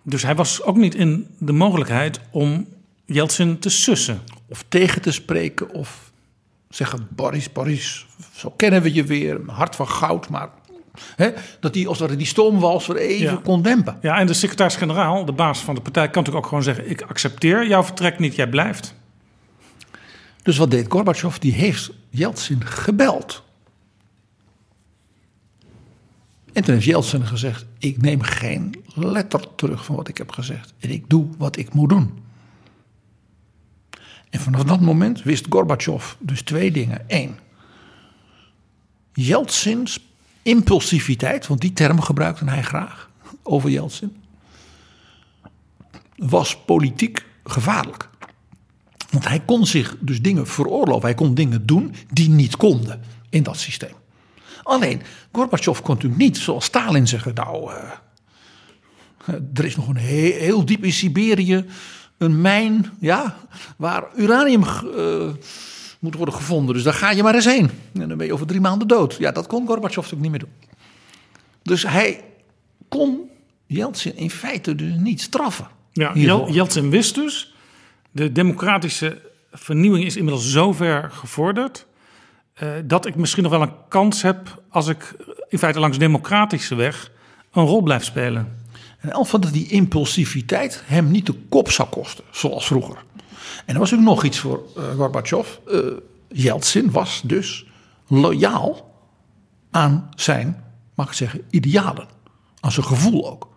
[0.04, 2.66] Dus hij was ook niet in de mogelijkheid om
[3.04, 4.20] Yeltsin te sussen.
[4.48, 6.12] Of tegen te spreken of
[6.68, 9.40] zeggen Boris, Boris, zo kennen we je weer.
[9.46, 10.48] Hart van goud, maar
[11.16, 11.30] hè,
[11.60, 13.40] dat hij als ware die stoomwals weer even Ja.
[13.44, 13.98] kon dempen.
[14.02, 17.02] Ja, en de secretaris-generaal, de baas van de partij, kan natuurlijk ook gewoon zeggen: Ik
[17.02, 18.94] accepteer jouw vertrek niet, jij blijft.
[20.42, 21.36] Dus wat deed Gorbachev?
[21.36, 23.42] Die heeft Yeltsin gebeld.
[26.54, 30.74] En toen heeft Yeltsin gezegd: Ik neem geen letter terug van wat ik heb gezegd.
[30.78, 32.22] En ik doe wat ik moet doen.
[34.30, 37.04] En vanaf dat moment wist Gorbachev dus twee dingen.
[37.06, 37.38] Eén,
[39.12, 40.00] Yeltsins
[40.42, 43.10] impulsiviteit, want die term gebruikte hij graag
[43.42, 44.16] over Yeltsin,
[46.16, 48.08] was politiek gevaarlijk.
[49.10, 51.02] Want hij kon zich dus dingen veroorloven.
[51.02, 53.94] Hij kon dingen doen die niet konden in dat systeem.
[54.64, 55.02] Alleen,
[55.32, 60.64] Gorbachev kon natuurlijk niet, zoals Stalin zeggen, nou, eh, er is nog een heel, heel
[60.64, 61.64] diep in Siberië
[62.18, 63.36] een mijn, ja,
[63.76, 65.28] waar uranium eh,
[65.98, 66.74] moet worden gevonden.
[66.74, 67.70] Dus daar ga je maar eens heen.
[67.94, 69.16] En dan ben je over drie maanden dood.
[69.18, 70.72] Ja, dat kon Gorbachev natuurlijk niet meer doen.
[71.62, 72.24] Dus hij
[72.88, 73.20] kon
[73.66, 75.68] Yeltsin in feite dus niet straffen.
[75.92, 76.38] Ja, Hiervoor.
[76.46, 77.54] Jel- Yeltsin wist dus,
[78.10, 79.20] de democratische
[79.52, 81.86] vernieuwing is inmiddels zo ver gevorderd,
[82.84, 85.16] dat ik misschien nog wel een kans heb als ik
[85.48, 87.10] in feite langs democratische weg
[87.52, 88.62] een rol blijf spelen.
[88.98, 93.04] En elf van dat die impulsiviteit hem niet de kop zou kosten, zoals vroeger.
[93.66, 95.48] En er was ook nog iets voor eh, Gorbachev.
[95.66, 95.78] Eh
[96.28, 97.66] Yeltsin was dus
[98.06, 98.94] loyaal
[99.70, 102.06] aan zijn, mag ik zeggen, idealen.
[102.60, 103.48] Aan zijn gevoel ook.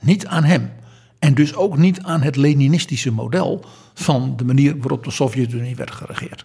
[0.00, 0.72] Niet aan hem.
[1.18, 3.64] En dus ook niet aan het Leninistische model
[3.94, 6.44] van de manier waarop de Sovjet-Unie werd geregeerd.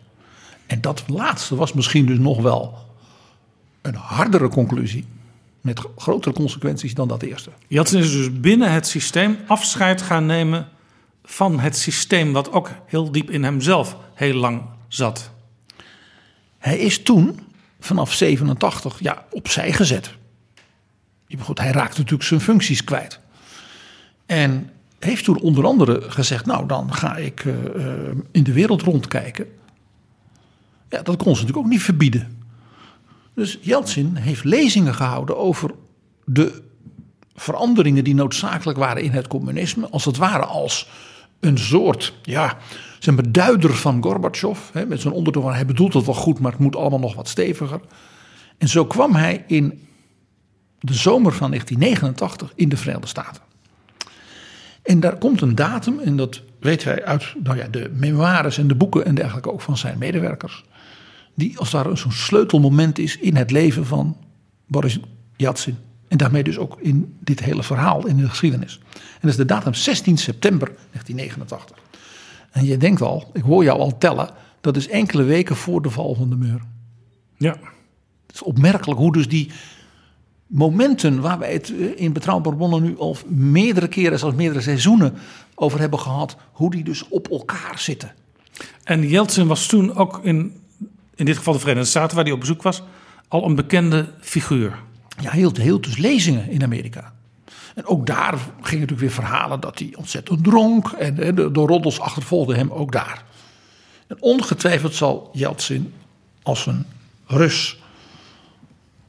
[0.65, 2.77] En dat laatste was misschien dus nog wel
[3.81, 5.05] een hardere conclusie.
[5.61, 7.49] Met grotere consequenties dan dat eerste.
[7.67, 10.67] Yeltsin is dus binnen het systeem afscheid gaan nemen
[11.23, 15.31] van het systeem wat ook heel diep in hemzelf heel lang zat.
[16.57, 17.39] Hij is toen,
[17.79, 20.11] vanaf 87, ja, opzij gezet.
[21.39, 23.19] Goed, hij raakte natuurlijk zijn functies kwijt.
[24.25, 28.81] En heeft toen onder andere gezegd, nou dan ga ik eh, eh, in de wereld
[28.81, 29.47] rondkijken.
[30.93, 32.43] Ja, dat kon ze natuurlijk ook niet verbieden.
[33.35, 35.71] Dus Yeltsin heeft lezingen gehouden over
[36.25, 36.61] de
[37.35, 39.89] veranderingen die noodzakelijk waren in het communisme.
[39.89, 40.89] Als het ware als
[41.39, 42.57] een soort, ja,
[42.99, 44.59] zeg maar, duider van Gorbachev.
[44.73, 47.15] Hè, met zijn ondertoon van hij bedoelt het wel goed, maar het moet allemaal nog
[47.15, 47.79] wat steviger.
[48.57, 49.87] En zo kwam hij in
[50.79, 53.41] de zomer van 1989 in de Verenigde Staten.
[54.83, 58.67] En daar komt een datum, en dat weet hij uit nou ja, de memoires en
[58.67, 60.63] de boeken en dergelijke ook van zijn medewerkers.
[61.33, 64.17] Die als ware zo'n sleutelmoment is in het leven van
[64.67, 64.99] Boris
[65.35, 65.77] Yeltsin.
[66.07, 68.79] En daarmee dus ook in dit hele verhaal in de geschiedenis.
[68.93, 71.77] En dat is de datum 16 september 1989.
[72.51, 74.29] En je denkt al, ik hoor jou al tellen,
[74.61, 76.61] dat is enkele weken voor de val van de muur.
[77.37, 77.57] Ja,
[78.27, 79.51] Het is opmerkelijk hoe dus die
[80.47, 85.13] momenten waar wij het eh, in Betrouwbare Bronnen nu al meerdere keren, zelfs meerdere seizoenen
[85.55, 88.13] over hebben gehad, hoe die dus op elkaar zitten.
[88.83, 90.53] En Yeltsin was toen ook in,
[91.15, 92.81] in dit geval de Verenigde Staten, waar hij op bezoek was,
[93.27, 94.79] al een bekende figuur.
[95.21, 97.13] Ja, hij hield dus lezingen in Amerika.
[97.75, 100.91] En ook daar gingen natuurlijk weer verhalen dat hij ontzettend dronk.
[100.91, 103.23] En de, de roddels achtervolgden hem ook daar.
[104.07, 105.93] En ongetwijfeld zal Yeltsin
[106.43, 106.85] als een
[107.25, 107.77] Rus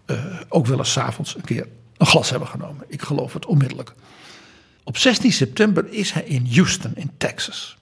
[0.05, 0.17] eh,
[0.49, 2.85] ook wel eens avonds een keer een glas hebben genomen.
[2.89, 3.95] Ik geloof het onmiddellijk.
[4.85, 7.77] Op 16 september is hij in Houston in Texas.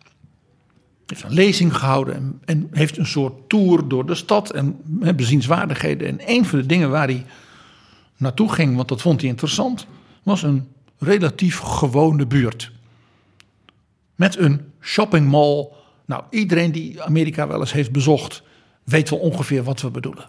[1.06, 4.80] Heeft een lezing gehouden en, en heeft een soort tour door de stad en
[5.16, 6.08] bezienswaardigheden.
[6.08, 7.24] En een van de dingen waar hij
[8.16, 9.86] naartoe ging, want dat vond hij interessant,
[10.22, 12.72] was een relatief gewone buurt.
[14.14, 15.68] Met een shoppingmall.
[16.06, 18.42] Nou, iedereen die Amerika wel eens heeft bezocht,
[18.84, 20.28] weet wel ongeveer wat we bedoelen.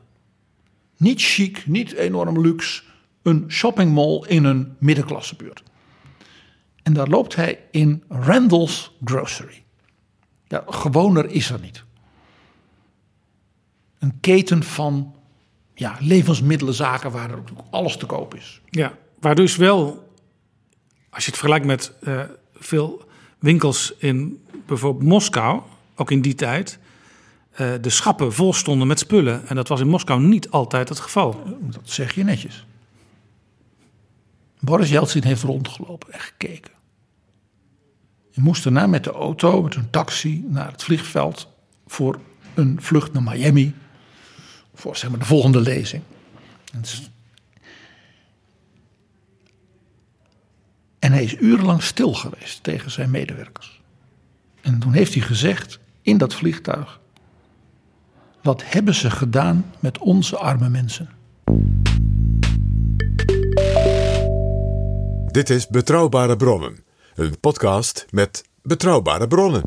[0.97, 2.81] Niet chic, niet enorm luxe.
[3.21, 5.63] Een shoppingmall in een middenklassebuurt.
[6.83, 9.62] En daar loopt hij in Randall's Grocery.
[10.53, 11.83] Ja, gewoner is er niet.
[13.99, 15.15] Een keten van
[15.73, 18.61] ja, levensmiddelenzaken waar er alles te koop is.
[18.69, 20.09] Ja, waar dus wel,
[21.09, 22.21] als je het vergelijkt met eh,
[22.55, 23.05] veel
[23.39, 25.61] winkels in bijvoorbeeld Moskou,
[25.95, 26.79] ook in die tijd,
[27.51, 29.47] eh, de schappen vol stonden met spullen.
[29.47, 31.43] En dat was in Moskou niet altijd het geval.
[31.61, 32.65] Dat zeg je netjes.
[34.59, 36.71] Boris Yeltsin heeft rondgelopen en gekeken.
[38.35, 41.47] Je moest daarna met de auto, met een taxi naar het vliegveld
[41.87, 42.19] voor
[42.53, 43.75] een vlucht naar Miami.
[44.73, 46.03] Voor zeg maar de volgende lezing.
[50.99, 53.81] En hij is urenlang stil geweest tegen zijn medewerkers.
[54.61, 56.99] En toen heeft hij gezegd in dat vliegtuig:
[58.41, 61.09] Wat hebben ze gedaan met onze arme mensen?
[65.25, 66.83] Dit is Betrouwbare Bronnen,
[67.15, 69.61] een podcast met betrouwbare bronnen.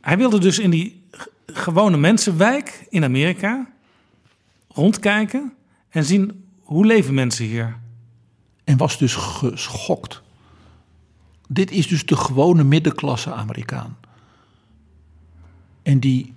[0.00, 1.02] Hij wilde dus in die
[1.46, 3.70] gewone mensenwijk in Amerika
[4.68, 5.52] rondkijken
[5.88, 7.76] en zien hoe leven mensen hier.
[8.64, 10.22] En was dus geschokt.
[11.48, 13.96] Dit is dus de gewone middenklasse Amerikaan.
[15.82, 16.34] En die,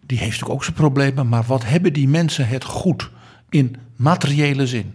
[0.00, 3.10] die heeft natuurlijk ook zijn problemen, maar wat hebben die mensen het goed
[3.48, 4.94] in materiële zin?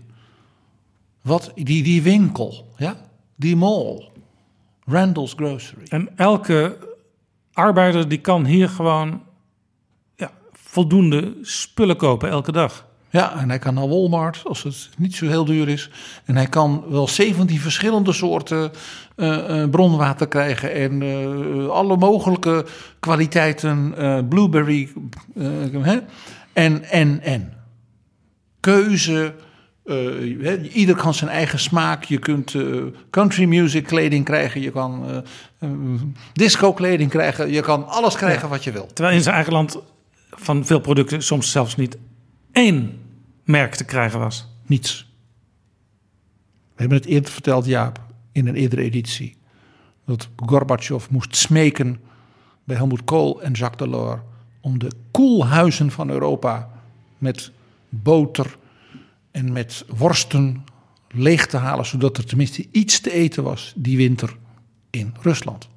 [1.21, 2.97] Wat, die, die winkel, ja?
[3.35, 4.09] die mall,
[4.85, 5.83] Randall's Grocery.
[5.87, 6.77] En elke
[7.53, 9.21] arbeider die kan hier gewoon
[10.15, 12.87] ja, voldoende spullen kopen elke dag.
[13.11, 15.89] Ja, en hij kan naar Walmart als het niet zo heel duur is.
[16.25, 18.71] En hij kan wel 17 verschillende soorten
[19.15, 20.73] uh, uh, bronwater krijgen.
[20.73, 22.65] En uh, alle mogelijke
[22.99, 23.93] kwaliteiten,
[24.29, 24.89] blueberry.
[25.71, 25.99] Hè?
[26.53, 27.58] En, en, en.
[28.59, 29.33] Keuze.
[30.73, 32.03] ieder kan zijn eigen smaak.
[32.03, 32.55] Je kunt
[33.09, 34.61] country music kleding krijgen.
[34.61, 35.23] Je kan
[36.33, 37.51] disco kleding krijgen.
[37.51, 38.47] Je kan alles krijgen ja.
[38.47, 38.87] wat je wil.
[38.93, 39.79] Terwijl in zijn eigen land
[40.29, 41.97] van veel producten soms zelfs niet
[42.51, 42.99] één
[43.43, 44.47] merk te krijgen was.
[44.65, 45.07] Niets.
[46.75, 48.01] We hebben het eerder verteld, Jaap,
[48.31, 49.37] in een eerdere editie.
[50.05, 52.01] Dat Gorbachev moest smeken
[52.63, 54.21] bij Helmut Kool en Jacques Delors
[54.61, 56.69] om de koelhuizen van Europa
[57.17, 57.51] met
[57.89, 58.57] boter
[59.31, 60.63] en met worsten
[61.07, 64.35] leeg te halen, zodat er tenminste iets te eten was die winter
[64.89, 65.69] in Rusland.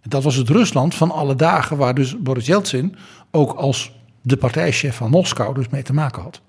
[0.00, 2.96] En dat was het Rusland van alle dagen waar dus Boris Yeltsin
[3.30, 3.92] ook als
[4.22, 6.40] de partijchef van Moskou dus mee te maken had.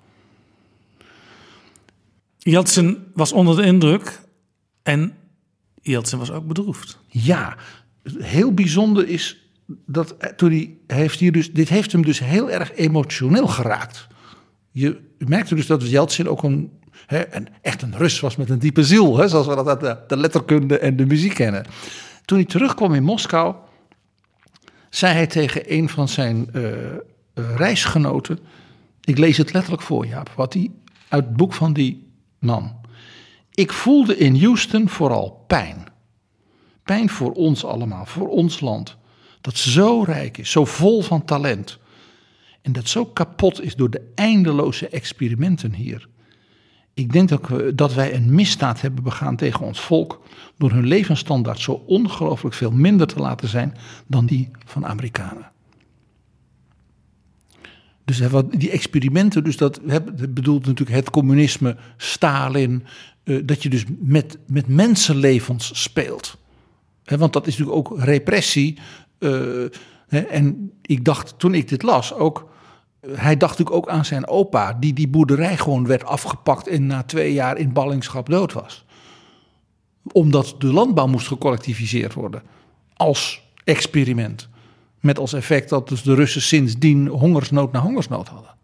[2.38, 4.22] Yeltsin was onder de indruk
[4.84, 5.18] en
[5.82, 7.00] Yeltsin was ook bedroefd.
[7.08, 7.58] Ja,
[8.04, 12.74] heel bijzonder is dat toen hij heeft hier dus, dit heeft hem dus heel erg
[12.76, 14.07] emotioneel geraakt.
[14.72, 16.72] Je merkte dus dat Yeltsin ook een,
[17.05, 19.80] hè, een echt een Rus was met een diepe ziel, hè, zoals we dat uit
[19.80, 21.66] de, de letterkunde en de muziek kennen.
[22.26, 23.55] Toen hij terugkwam in Moskou,
[24.89, 26.72] zei hij tegen een van zijn uh,
[27.34, 28.39] reisgenoten.
[29.01, 30.72] Ik lees het letterlijk voor, Jaap, wat hij
[31.09, 32.76] uit het boek van die man.
[33.51, 35.84] Ik voelde in Houston vooral pijn.
[36.84, 38.97] Pijn voor ons allemaal, voor ons land.
[39.46, 41.80] Dat zo rijk is, zo vol van talent.
[42.62, 46.08] En dat zo kapot is door de eindeloze experimenten hier.
[46.93, 50.22] Ik denk dat, we, dat wij een misdaad hebben begaan tegen ons volk.
[50.58, 53.78] door hun levensstandaard zo ongelooflijk veel minder te laten zijn
[54.08, 55.52] dan die van Amerikanen.
[58.06, 59.82] Dus die experimenten, dus dat
[60.34, 62.84] bedoelt natuurlijk het communisme, Stalin,
[63.24, 66.38] uh, dat je dus met, met mensenlevens speelt.
[67.04, 68.78] Want dat is natuurlijk ook repressie.
[70.07, 72.49] He, en ik dacht toen ik dit las ook,
[73.07, 77.03] hij dacht natuurlijk ook aan zijn opa, die die boerderij gewoon werd afgepakt en na
[77.03, 78.86] twee jaar in ballingschap dood was.
[80.11, 82.43] Omdat de landbouw moest gecollectiviseerd worden
[82.93, 84.49] als experiment.
[84.99, 88.55] Met als effect dat dus de Russen sindsdien hongersnood na hongersnood hadden.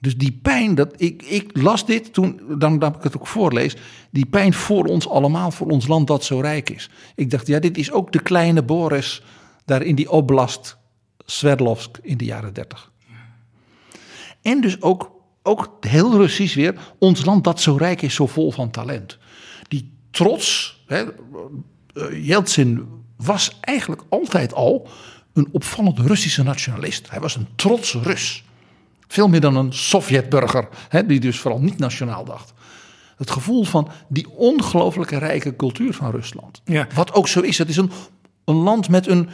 [0.00, 3.76] Dus die pijn, dat, ik, ik las dit toen, dan dat ik het ook voorlees.
[4.10, 6.90] Die pijn voor ons allemaal, voor ons land dat zo rijk is.
[7.14, 9.22] Ik dacht, ja, dit is ook de kleine Boris
[9.64, 10.76] daar in die oblast
[11.24, 12.92] Sverdlovsk in de jaren dertig.
[14.42, 18.52] En dus ook, ook heel Russisch weer, ons land dat zo rijk is, zo vol
[18.52, 19.18] van talent.
[19.68, 21.04] Die trots, hè,
[22.12, 24.88] Yeltsin was eigenlijk altijd al
[25.32, 27.10] een opvallend Russische nationalist.
[27.10, 28.44] Hij was een trotse Rus.
[29.08, 32.52] Veel meer dan een Sovjetburger, hè, die dus vooral niet nationaal dacht.
[33.16, 36.60] Het gevoel van die ongelooflijke rijke cultuur van Rusland.
[36.64, 36.86] Ja.
[36.94, 37.58] Wat ook zo is.
[37.58, 37.90] Het is een,
[38.44, 39.28] een land met een,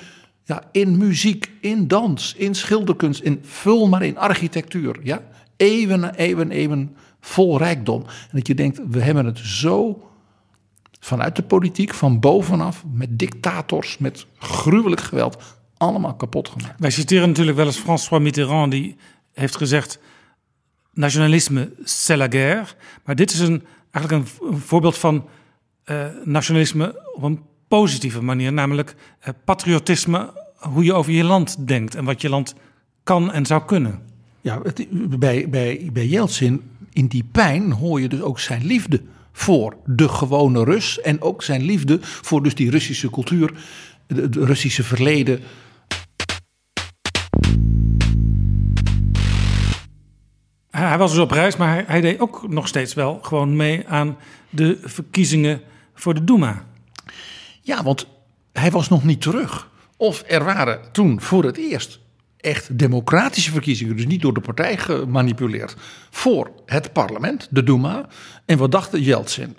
[0.44, 5.00] ja, in muziek, in dans, in schilderkunst, in vul maar in architectuur.
[5.02, 5.22] Ja?
[5.56, 8.02] Eeuwen, eeuwen, eeuwen vol rijkdom.
[8.02, 10.08] En dat je denkt, we hebben het zo
[11.00, 15.36] vanuit de politiek, van bovenaf, met dictators, met gruwelijk geweld,
[15.76, 16.80] allemaal kapot gemaakt.
[16.80, 18.96] Wij citeren natuurlijk wel eens François Mitterrand, die
[19.34, 19.98] heeft gezegd:
[20.92, 22.64] nationalisme, c'est la guerre.
[23.04, 25.28] Maar dit is een, eigenlijk een, voorbeeld van
[25.86, 31.94] uh, nationalisme op een positieve manier, namelijk uh, patriotisme, hoe je over je land denkt
[31.94, 32.54] en wat je land
[33.02, 34.02] kan en zou kunnen.
[34.40, 34.86] Ja, het,
[35.18, 36.62] bij, bij, bij Yeltsin,
[36.92, 39.00] in die pijn hoor je dus ook zijn liefde
[39.32, 41.00] voor de gewone Rus.
[41.00, 43.52] En ook zijn liefde voor dus die Russische cultuur,
[44.06, 45.40] het Russische verleden.
[50.74, 54.16] Hij was dus op reis, maar hij, deed ook nog steeds wel gewoon mee aan
[54.50, 55.60] de verkiezingen
[55.94, 56.64] voor de Duma.
[57.60, 58.06] Ja, want
[58.52, 59.68] hij was nog niet terug.
[59.96, 62.00] Of er waren toen voor het eerst
[62.36, 65.76] echt democratische verkiezingen, dus niet door de partij gemanipuleerd,
[66.10, 68.06] voor het parlement, de Duma.
[68.46, 69.56] En wat dacht Yeltsin?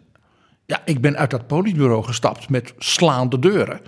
[0.66, 3.82] Ja, ik ben uit dat politbureau gestapt met slaande deuren.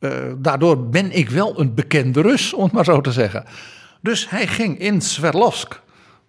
[0.00, 3.44] Uh, daardoor ben ik wel een bekende Rus, om het maar zo te zeggen.
[4.00, 5.84] Dus hij ging in Sverdlovsk,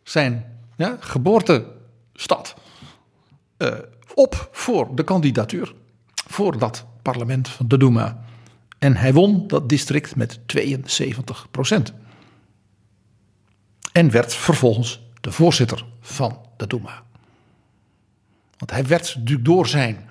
[0.10, 2.56] zijn ja, geboortestad,
[3.58, 3.74] uh,
[4.14, 5.74] op voor de kandidatuur.
[6.28, 8.24] Voor dat parlement van de Duma.
[8.80, 11.94] En hij won dat district met 72 procent.
[13.92, 17.04] En werd vervolgens de voorzitter van de Duma.
[18.58, 20.07] Want hij werd natuurlijk door zijn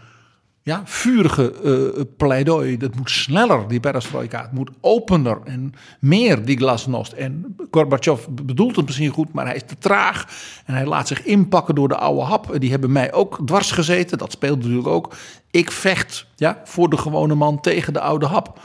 [0.66, 1.54] ja, vurige
[1.96, 2.76] uh, pleidooi.
[2.76, 4.42] Dat moet sneller, die perestroika.
[4.42, 7.12] Het moet opener en meer, die glasnost.
[7.12, 10.26] En Gorbachev bedoelt het misschien goed, maar hij is te traag.
[10.64, 12.60] En hij laat zich inpakken door de oude hap.
[12.60, 14.18] Die hebben mij ook dwars gezeten.
[14.18, 15.14] Dat speelt natuurlijk ook.
[15.50, 18.60] Ik vecht ja, voor de gewone man tegen de oude hap.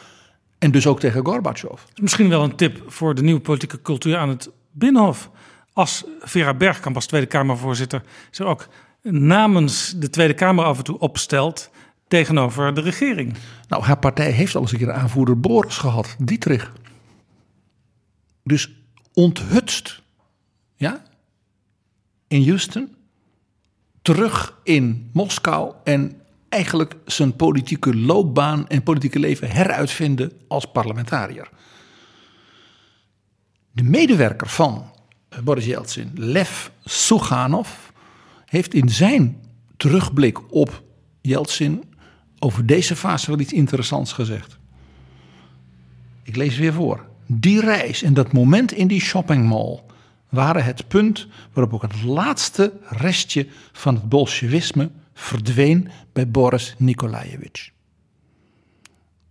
[0.59, 1.81] En dus ook tegen Gorbachev.
[2.01, 5.29] Misschien wel een tip voor de nieuwe politieke cultuur aan het Binnenhof.
[5.73, 8.67] Als Vera Bergkamp als Tweede Kamervoorzitter zich ook
[9.03, 11.69] namens de Tweede Kamer af en toe opstelt
[12.12, 13.34] tegenover de regering.
[13.68, 16.72] Nou, haar partij heeft al eens een keer een aanvoerder Boris gehad, Dietrich.
[18.43, 18.72] Dus
[19.14, 20.01] onthutst,
[20.76, 21.03] ja,
[22.28, 22.95] in Houston,
[24.01, 31.49] terug in Moskou en eigenlijk zijn politieke loopbaan en politieke leven heruitvinden als parlementariër.
[33.72, 34.91] De medewerker van
[35.43, 37.70] Boris Yeltsin, Lev Suganov,
[38.45, 39.41] heeft in zijn
[39.78, 40.84] terugblik op
[41.22, 41.89] Yeltsin
[42.43, 44.57] over deze fase wel iets interessants gezegd.
[46.23, 47.05] Ik lees weer voor.
[47.27, 49.79] Die reis en dat moment in die shoppingmall
[50.29, 57.69] waren het punt waarop ook het laatste restje van het bolsjewisme verdween bij Boris Nikolaevich.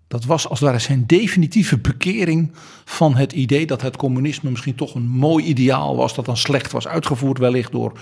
[0.08, 2.50] Dat was als het ware zijn definitieve bekering
[2.84, 6.72] van het idee dat het communisme misschien toch een mooi ideaal was, dat dan slecht
[6.72, 7.98] was uitgevoerd wellicht door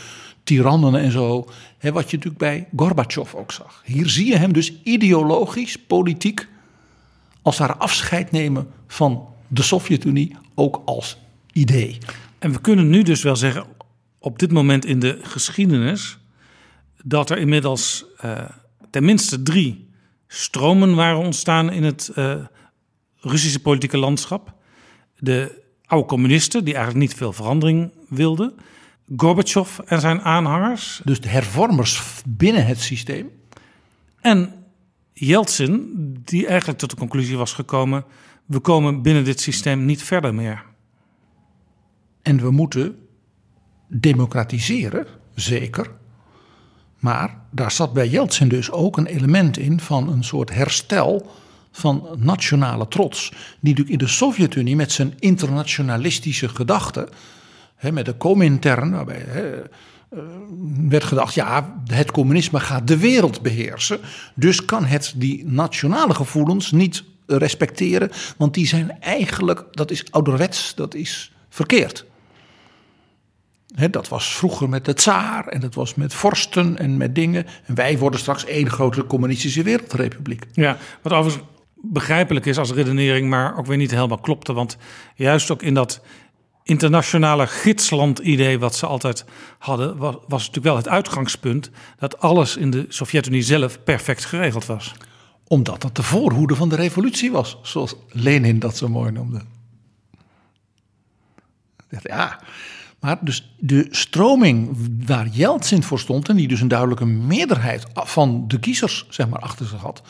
[0.49, 1.49] tirannen en zo.
[1.81, 3.83] wat je natuurlijk bij Gorbachev ook zag.
[3.85, 6.49] Hier zie je hem dus ideologisch, politiek,
[7.43, 11.17] als haar afscheid nemen van de Sovjet-Unie, ook als
[11.53, 11.99] idee.
[12.39, 13.65] En we kunnen nu dus wel zeggen,
[14.19, 16.19] op dit moment in de geschiedenis,
[17.03, 18.39] dat er inmiddels uh,
[18.91, 19.89] tenminste drie
[20.27, 22.35] stromen waren ontstaan in het uh,
[23.21, 24.55] Russische politieke landschap.
[25.19, 28.55] De oude communisten, die eigenlijk niet veel verandering wilden.
[29.17, 31.01] Gorbachev en zijn aanhangers.
[31.05, 33.31] Dus de hervormers binnen het systeem.
[34.21, 34.53] En
[35.13, 35.93] Yeltsin,
[36.25, 38.05] die eigenlijk tot de conclusie was gekomen:
[38.47, 40.65] we komen binnen dit systeem niet verder meer.
[42.23, 42.99] En we moeten
[43.89, 45.91] democratiseren, zeker.
[46.99, 51.31] Maar daar zat bij Yeltsin dus ook een element in van een soort herstel
[51.71, 53.29] van nationale trots.
[53.29, 57.09] Die natuurlijk in de Sovjet-Unie met zijn internationalistische gedachten,
[57.81, 59.43] met de Comintern, waarbij eh,
[60.89, 63.99] werd gedacht, ja, het communisme gaat de wereld beheersen.
[64.35, 70.75] Dus kan het die nationale gevoelens niet respecteren, want die zijn eigenlijk, dat is ouderwets,
[70.75, 72.07] dat is verkeerd
[73.91, 77.47] dat was vroeger met de tsaar en dat was met vorsten en met dingen.
[77.67, 80.47] En wij worden straks één grote communistische wereldrepubliek.
[80.53, 84.53] Ja, wat overigens begrijpelijk is als redenering, maar ook weer niet helemaal klopte.
[84.53, 84.77] Want
[85.15, 86.01] juist ook in dat
[86.69, 89.25] internationale gidsland-idee wat ze altijd
[89.59, 94.95] hadden, was, natuurlijk wel het uitgangspunt dat alles in de Sovjet-Unie zelf perfect geregeld was.
[95.47, 99.41] Omdat dat de voorhoede van de revolutie was, zoals Lenin dat zo mooi noemde.
[102.03, 102.41] Ja,
[103.01, 108.49] maar dus de stroming waar Yeltsin voor stond, en die dus een duidelijke meerderheid van
[108.49, 110.03] de kiezers zeg maar, achter zich had,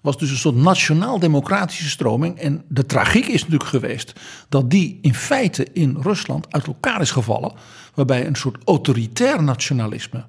[0.00, 2.38] was dus een soort nationaal-democratische stroming.
[2.38, 4.12] En de tragiek is natuurlijk geweest
[4.48, 7.52] dat die in feite in Rusland uit elkaar is gevallen,
[7.94, 10.24] waarbij een soort autoritair nationalisme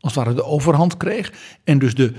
[0.00, 1.32] als het ware de overhand kreeg.
[1.64, 2.12] En dus de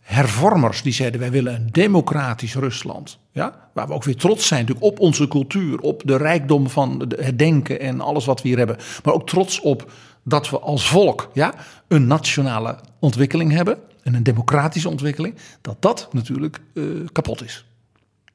[0.00, 3.18] hervormers die zeiden wij willen een democratisch Rusland.
[3.32, 3.68] Ja?
[3.74, 7.38] Waar we ook weer trots zijn natuurlijk op onze cultuur, op de rijkdom van het
[7.38, 8.76] denken en alles wat we hier hebben.
[9.04, 9.92] Maar ook trots op
[10.24, 11.54] dat we als volk ja,
[11.88, 15.34] een nationale ontwikkeling hebben en een democratische ontwikkeling.
[15.60, 17.64] Dat dat natuurlijk uh, kapot is.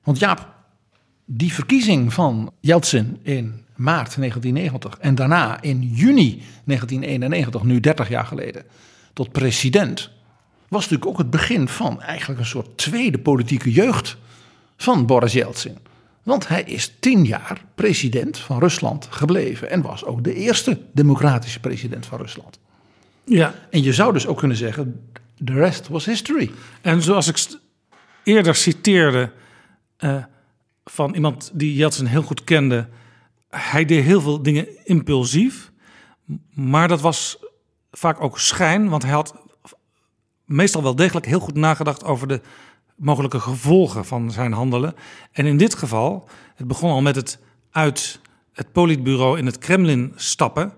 [0.03, 0.47] Want Jaap,
[1.25, 8.25] die verkiezing van Yeltsin in maart 1990 en daarna in juni 1991, nu 30 jaar
[8.25, 8.63] geleden,
[9.13, 10.09] tot president,
[10.67, 14.17] was natuurlijk ook het begin van eigenlijk een soort tweede politieke jeugd
[14.77, 15.77] van Boris Yeltsin.
[16.23, 21.59] Want hij is tien jaar president van Rusland gebleven en was ook de eerste democratische
[21.59, 22.59] president van Rusland.
[23.23, 23.53] Ja.
[23.69, 25.09] En je zou dus ook kunnen zeggen,
[25.45, 26.51] the rest was history.
[26.81, 27.59] En zoals ik
[28.23, 29.31] eerder citeerde
[29.99, 30.23] uh,
[30.83, 32.89] van iemand die Yeltsin heel goed kende,
[33.49, 35.71] hij deed heel veel dingen impulsief,
[36.53, 37.37] maar dat was
[37.91, 39.35] vaak ook schijn, want hij had
[40.45, 42.41] meestal wel degelijk heel goed nagedacht over de
[42.95, 44.95] mogelijke gevolgen van zijn handelen.
[45.31, 47.39] En in dit geval, het begon al met het
[47.71, 48.19] uit
[48.53, 50.73] het politbureau in het Kremlin stappen.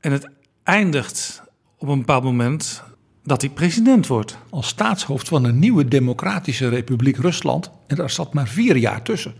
[0.00, 0.30] En het
[0.62, 1.42] eindigt
[1.78, 2.82] op een bepaald moment
[3.26, 4.38] dat hij president wordt.
[4.50, 7.70] Als staatshoofd van een nieuwe democratische republiek Rusland.
[7.86, 9.34] En daar zat maar vier jaar tussen.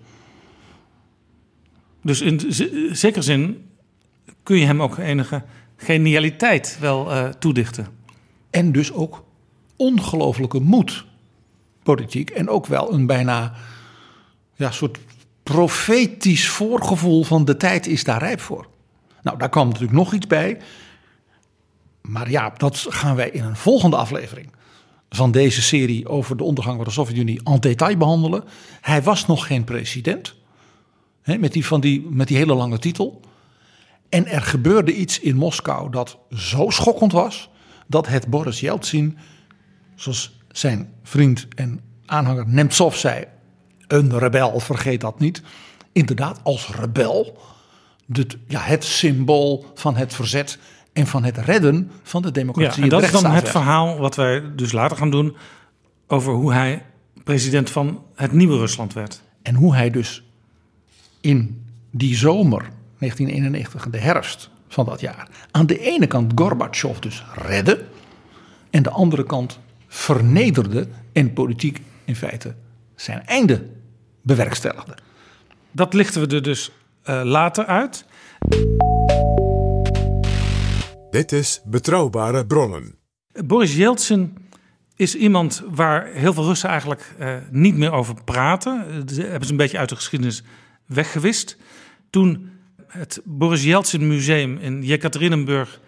[2.03, 2.41] Dus in
[2.97, 3.68] zekere zin
[4.43, 5.43] kun je hem ook enige
[5.76, 7.87] genialiteit wel uh, toedichten.
[8.51, 9.24] En dus ook
[9.76, 11.05] ongelofelijke moed
[11.82, 12.30] politiek.
[12.30, 13.53] En ook wel een bijna
[14.55, 14.99] ja, soort
[15.43, 18.66] profetisch voorgevoel van de tijd is daar rijp voor.
[19.22, 20.59] Nou, daar kwam natuurlijk nog iets bij.
[22.09, 24.50] Maar ja, dat gaan wij in een volgende aflevering
[25.09, 28.44] van deze serie over de ondergang van de Sovjet-Unie en detail behandelen.
[28.80, 30.34] Hij was nog geen president,
[31.22, 33.20] hè, met, die, van die, met die hele lange titel.
[34.09, 37.50] En er gebeurde iets in Moskou dat zo schokkend was
[37.86, 39.18] dat het Boris Yeltsin,
[39.94, 43.24] zoals zijn vriend en aanhanger Nemtsov zei:
[43.86, 45.42] een rebel, vergeet dat niet.
[45.92, 47.38] Inderdaad, als rebel,
[48.48, 50.59] ja, het symbool van het verzet
[50.97, 52.76] en van het redden van de democratie.
[52.76, 55.36] Ja, en dat is dan het verhaal wat wij dus later gaan doen
[56.07, 56.82] over hoe hij
[57.24, 59.22] president van het nieuwe Rusland werd.
[59.42, 60.24] En hoe hij dus
[61.20, 67.24] in die zomer 1991, de herfst van dat jaar, aan de ene kant Gorbachev dus
[67.34, 67.84] redde
[68.70, 72.55] en de andere kant vernederde en politiek in feite
[72.94, 73.66] zijn einde
[74.22, 74.94] bewerkstelligde.
[75.72, 76.70] Dat lichten we er dus
[77.05, 78.05] uh, later uit.
[81.16, 82.98] Dit is Betrouwbare Bronnen.
[83.44, 84.36] Boris Yeltsin
[84.96, 89.04] is iemand waar heel veel Russen eigenlijk uh, niet meer over praten.
[89.08, 90.42] Ze hebben ze een beetje uit de geschiedenis
[90.86, 91.56] weggewist.
[92.10, 92.50] Toen
[92.86, 95.80] het Boris Yeltsin Museum in Jekaterinenburg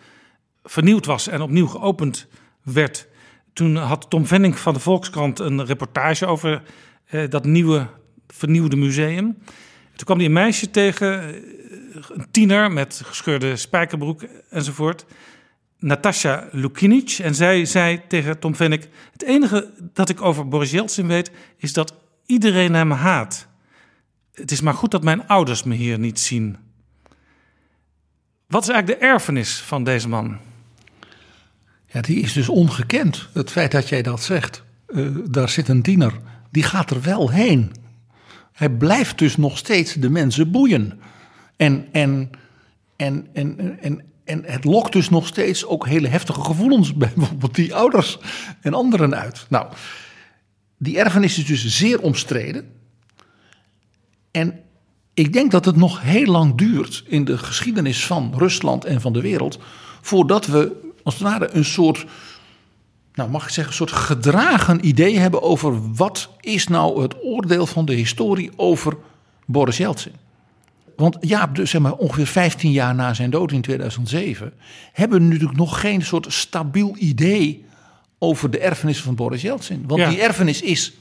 [0.65, 2.27] vernieuwd was en opnieuw geopend
[2.63, 3.09] werd,
[3.53, 6.63] toen had Tom Venning van de Volkskrant een reportage over
[7.11, 7.87] uh, dat nieuwe
[8.27, 9.39] vernieuwde museum.
[9.99, 11.41] Toen kwam hij een meisje tegen, eh,
[12.09, 15.05] een tiener met gescheurde spijkerbroek enzovoort.
[15.79, 17.11] Natasha Lukinic.
[17.11, 21.73] En zij zei tegen Tom Vennik: Het enige dat ik over Boris Yeltsin weet, is
[21.73, 21.95] dat
[22.27, 23.47] iedereen hem haat.
[24.33, 26.57] Het is maar goed dat mijn ouders me hier niet zien.
[28.47, 30.39] Wat is eigenlijk de erfenis van deze man?
[31.87, 33.29] Ja, die is dus ongekend.
[33.33, 34.65] Het feit dat jij dat zegt.
[34.89, 36.13] Uh, daar zit een tiener.
[36.51, 37.73] Die gaat er wel heen.
[38.53, 41.01] Hij blijft dus nog steeds de mensen boeien.
[41.59, 42.31] En, en,
[42.97, 47.55] en, en, en, en het lokt dus nog steeds ook hele heftige gevoelens bij bijvoorbeeld
[47.55, 48.19] die ouders
[48.61, 49.47] en anderen uit.
[49.49, 49.73] Nou,
[50.77, 52.73] die erfenis is dus zeer omstreden.
[54.31, 54.61] En
[55.15, 59.13] ik denk dat het nog heel lang duurt in de geschiedenis van Rusland en van
[59.13, 59.59] de wereld.
[60.01, 62.07] voordat we als het ware een soort.
[63.15, 67.67] Nou, mag ik zeggen, een soort gedragen idee hebben over wat is nou het oordeel
[67.67, 68.97] van de historie over
[69.47, 70.28] Boris Yeltsin.
[70.99, 74.53] Want ja, dus zeg maar ongeveer 15 jaar na zijn dood in 2007
[74.93, 77.65] hebben we natuurlijk nog geen soort stabiel idee
[78.19, 79.85] over de erfenis van Boris Yeltsin.
[79.87, 80.93] Want die erfenis is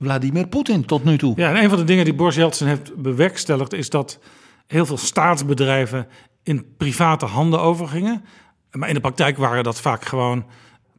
[0.00, 1.32] Vladimir Poetin tot nu toe.
[1.36, 4.18] Ja, en een van de dingen die Boris Yeltsin heeft bewerkstelligd is dat
[4.66, 6.06] heel veel staatsbedrijven
[6.42, 8.24] in private handen overgingen.
[8.72, 10.44] Maar in de praktijk waren dat vaak gewoon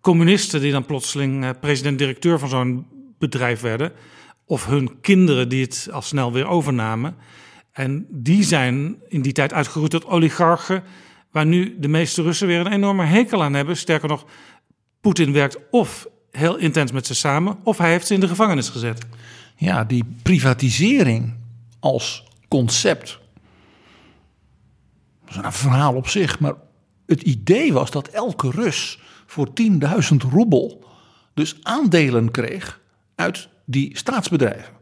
[0.02, 2.86] communisten die dan plotseling eh, president-directeur van zo'n
[3.20, 3.92] bedrijf werden.
[4.46, 7.16] Of hun kinderen die het al snel weer overnamen.
[7.72, 10.84] En die zijn in die tijd uitgeroeid tot oligarchen,
[11.32, 13.78] waar nu de meeste Russen weer een enorme hekel aan hebben.
[13.78, 14.26] Sterker nog,
[15.02, 18.70] Poetin werkt of heel intens met ze samen, of hij heeft ze in de gevangenis
[18.70, 19.06] gezet.
[19.56, 21.34] Ja, die privatisering
[21.80, 23.20] als concept.
[25.26, 26.54] Dat is een verhaal op zich, maar
[27.06, 29.48] het idee was dat elke Rus voor
[30.12, 30.86] 10.000 roebel
[31.34, 32.82] dus aandelen kreeg
[33.16, 34.81] uit die staatsbedrijven.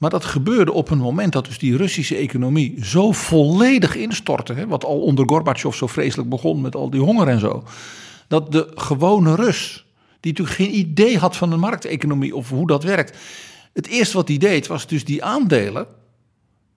[0.00, 4.52] Maar dat gebeurde op een moment dat dus die Russische economie zo volledig instortte.
[4.52, 7.64] Hè, wat al onder Gorbachev zo vreselijk begon met al die honger en zo.
[8.28, 9.86] Dat de gewone Rus,
[10.20, 13.18] die natuurlijk geen idee had van de markteconomie of hoe dat werkt.
[13.72, 15.86] Het eerste wat hij deed was dus die aandelen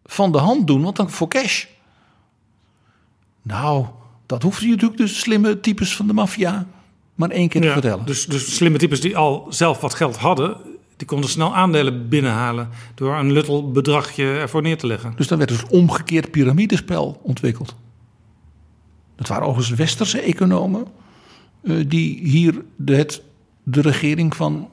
[0.05, 1.65] van de hand doen, want dan voor cash.
[3.41, 3.85] Nou,
[4.25, 6.67] dat hoefde je natuurlijk de slimme types van de maffia
[7.15, 8.05] maar één keer te Ja, vertellen.
[8.05, 10.57] dus, dus slimme types die al zelf wat geld hadden,
[11.03, 15.13] die konden snel aandelen binnenhalen door een luttel bedragje ervoor neer te leggen.
[15.15, 17.75] Dus dan werd dus omgekeerd piramidespel ontwikkeld.
[19.15, 20.87] Dat waren overigens westerse economen
[21.63, 23.21] eh, die hier de, het,
[23.63, 24.69] de regering van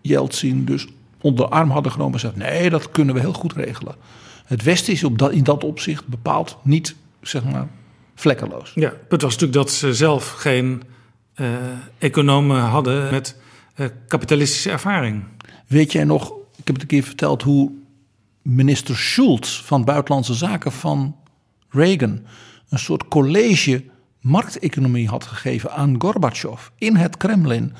[0.00, 0.86] Yeltsin dus
[1.20, 3.94] onder de arm hadden genomen en zeiden: nee, dat kunnen we heel goed regelen.
[4.44, 7.68] Het Westen is op dat, in dat opzicht bepaald niet, zeg maar,
[8.14, 8.72] vlekkeloos.
[8.74, 10.82] Ja, het was natuurlijk dat ze zelf geen
[11.34, 11.46] eh,
[11.98, 13.36] economen hadden met
[13.74, 15.24] eh, kapitalistische ervaring.
[15.72, 17.70] Weet jij nog, ik heb het een keer verteld, hoe
[18.42, 21.16] minister Schultz van Buitenlandse Zaken van
[21.68, 22.20] Reagan
[22.68, 23.84] een soort college
[24.20, 27.72] markteconomie had gegeven aan Gorbachev in het Kremlin.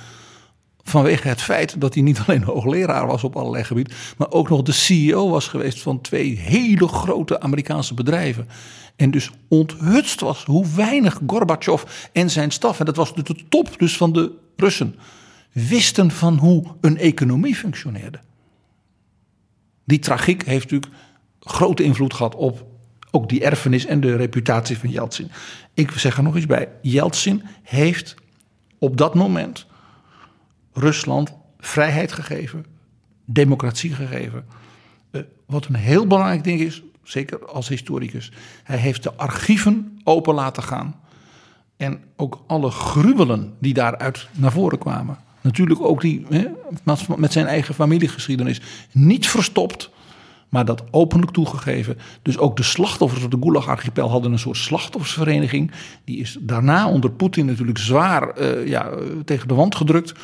[0.82, 4.62] Vanwege het feit dat hij niet alleen hoogleraar was op allerlei gebieden, maar ook nog
[4.62, 8.48] de CEO was geweest van twee hele grote Amerikaanse bedrijven.
[8.96, 11.82] En dus onthutst was hoe weinig Gorbachev
[12.12, 14.94] en zijn staf, en dat was de top dus van de Russen,
[15.52, 18.18] wisten van hoe een economie functioneerde.
[19.84, 20.92] Die tragiek heeft natuurlijk
[21.40, 22.70] grote invloed gehad op
[23.10, 25.30] ook die erfenis en de reputatie van Yeltsin.
[25.74, 28.14] Ik zeg er nog eens bij: Yeltsin heeft
[28.78, 29.66] op dat moment
[30.72, 32.66] Rusland vrijheid gegeven,
[33.24, 34.44] democratie gegeven.
[35.10, 38.32] Eh, wat een heel belangrijk ding is, zeker als historicus,
[38.62, 41.00] hij heeft de archieven open laten gaan.
[41.76, 45.18] En ook alle gruwelen die daaruit naar voren kwamen.
[45.42, 46.46] Natuurlijk ook die hè,
[47.16, 48.60] met zijn eigen familiegeschiedenis
[48.92, 49.90] niet verstopt,
[50.48, 51.98] maar dat openlijk toegegeven.
[52.22, 55.70] Dus ook de slachtoffers van de Gulag-archipel hadden een soort slachtoffersvereniging.
[56.04, 58.90] Die is daarna onder Poetin natuurlijk zwaar eh, ja,
[59.24, 60.14] tegen de wand gedrukt.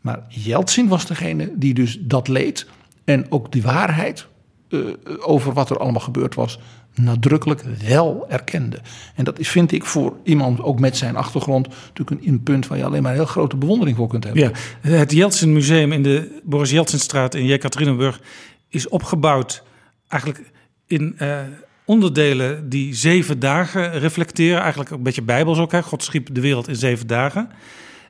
[0.00, 2.66] Maar Yeltsin was degene die dus dat leed.
[3.04, 4.26] En ook die waarheid
[4.68, 4.78] eh,
[5.20, 6.58] over wat er allemaal gebeurd was,
[6.94, 8.78] nadrukkelijk wel erkende.
[9.14, 12.78] En dat is, vind ik, voor iemand ook met zijn achtergrond natuurlijk een, punt waar
[12.78, 14.42] je alleen maar heel grote bewondering voor kunt hebben.
[14.42, 18.20] Ja, het Yeltsin Museum in de Boris Yeltsinstraat in Jekaterinburg
[18.68, 19.62] is opgebouwd
[20.08, 20.50] eigenlijk
[20.86, 21.38] in eh,
[21.84, 24.60] onderdelen die zeven dagen reflecteren.
[24.60, 25.72] Eigenlijk een beetje bijbels ook.
[25.72, 25.82] Hè?
[25.82, 27.48] God schiep de wereld in zeven dagen.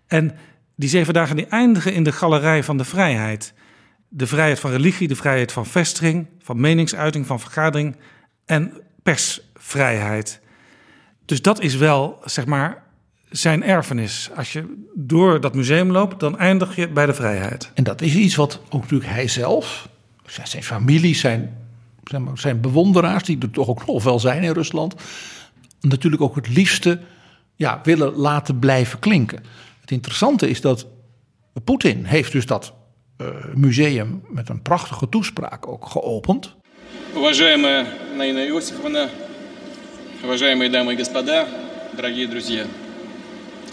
[0.07, 0.33] En
[0.77, 3.55] die zeven dagen die eindigen in de galerij van de vrijheid.
[4.09, 7.97] De vrijheid van religie, de vrijheid van vestiging, van meningsuiting, van vergadering
[8.53, 8.73] en
[9.03, 10.41] persvrijheid.
[11.25, 12.83] Dus dat is wel, zeg maar,
[13.31, 14.31] zijn erfenis.
[14.37, 17.71] Als je door dat museum loopt, dan eindig je bij de vrijheid.
[17.75, 19.89] En dat is iets wat ook natuurlijk hij zelf,
[20.27, 21.59] zijn familie, zijn,
[22.35, 24.95] zijn bewonderaars, die er toch ook nog wel zijn in Rusland,
[25.81, 27.01] natuurlijk ook het liefste
[27.57, 29.45] ja, willen laten blijven klinken.
[29.81, 30.87] Het interessante is dat
[31.65, 32.73] Poetin heeft dus dat
[33.19, 36.57] uh, museum met een prachtige toespraak ook geopend.
[37.16, 39.10] Уважаемая Наина Иосифовна,
[40.24, 41.48] уважаемые дамы и господа,
[41.94, 42.66] дорогие друзья.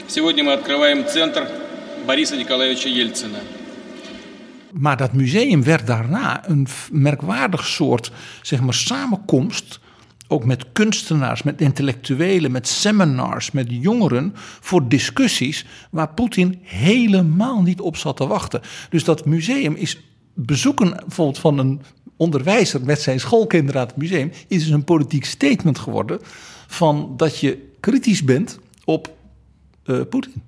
[0.08, 1.48] Сегодня мы открываем центр
[2.06, 3.38] Бориса Николаевича Ельцина.
[4.72, 8.10] Maar dat museum werd daarna een merkwaardig soort
[8.42, 9.80] zeg maar, samenkomst.
[10.28, 14.32] Ook met kunstenaars, met intellectuelen, met seminars, met jongeren.
[14.60, 18.60] voor discussies waar Poetin helemaal niet op zat te wachten.
[18.90, 20.00] Dus dat museum is
[20.34, 21.80] bezoeken bijvoorbeeld van een
[22.19, 24.31] onderwijzer met zijn schoolkinderen aan het museum.
[24.47, 26.19] is dus een politiek statement geworden.
[26.67, 29.13] van dat je kritisch bent op
[29.85, 30.41] uh, Poetin.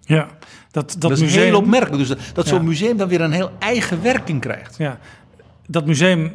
[0.00, 0.28] Ja,
[0.70, 1.44] dat, dat, dat is museum...
[1.44, 1.98] heel opmerkelijk.
[1.98, 2.50] Dus dat, dat ja.
[2.50, 4.76] zo'n museum dan weer een heel eigen werking krijgt.
[4.78, 4.98] Ja,
[5.66, 6.34] dat museum,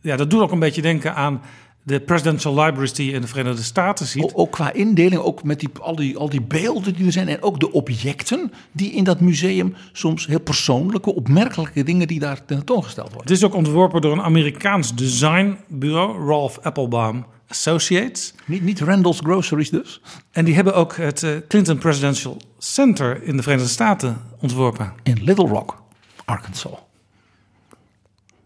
[0.00, 1.42] ja, dat doet ook een beetje denken aan
[1.86, 4.34] de presidential libraries die je in de Verenigde Staten ziet.
[4.34, 7.42] Ook, qua indeling, ook met die, al, die, al die beelden die er zijn en
[7.42, 13.08] ook de objecten die in dat museum soms heel persoonlijke, opmerkelijke dingen die daar tentoongesteld
[13.08, 13.26] worden.
[13.26, 18.34] Het is ook ontworpen door een Amerikaans designbureau, Ralph Applebaum Associates.
[18.44, 20.00] Niet, niet Randall's Groceries dus.
[20.30, 24.92] En die hebben ook het uh, Clinton Presidential Center in de Verenigde Staten ontworpen.
[25.02, 25.82] In Little Rock,
[26.24, 26.83] Arkansas.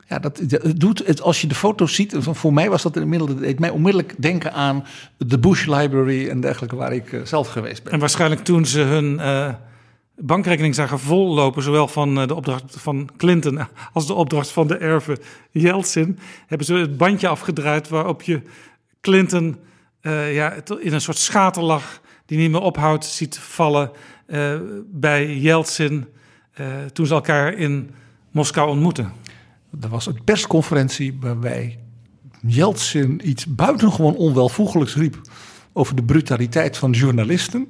[0.08, 0.40] Ja, dat,
[0.76, 4.14] doet het, als je de foto's ziet, voor mij was dat inmiddels, deed mij onmiddellijk
[4.18, 4.84] denken aan
[5.16, 7.92] de Bush Library en dergelijke, waar ik uh, zelf geweest ben.
[7.92, 9.54] En waarschijnlijk toen ze hun uh,
[10.16, 14.76] bankrekening zagen vollopen, zowel van uh, de opdracht van Clinton als de opdracht van de
[14.76, 15.18] erven
[15.50, 18.42] Yeltsin, hebben ze het bandje afgedraaid waarop je
[19.00, 19.56] Clinton
[20.30, 23.90] ja, in een soort schaterlach die niet meer ophoudt ziet vallen
[24.86, 26.06] bij Yeltsin
[26.92, 27.90] toen ze elkaar in
[28.30, 29.12] Moskou ontmoeten.
[29.80, 31.78] Er was een persconferentie waarbij
[32.46, 35.20] Yeltsin iets buitengewoon onwelvoegelijks riep
[35.72, 37.68] over de brutaliteit van journalisten.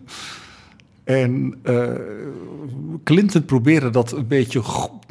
[1.04, 1.90] En uh,
[3.04, 4.62] Clinton probeerde dat een beetje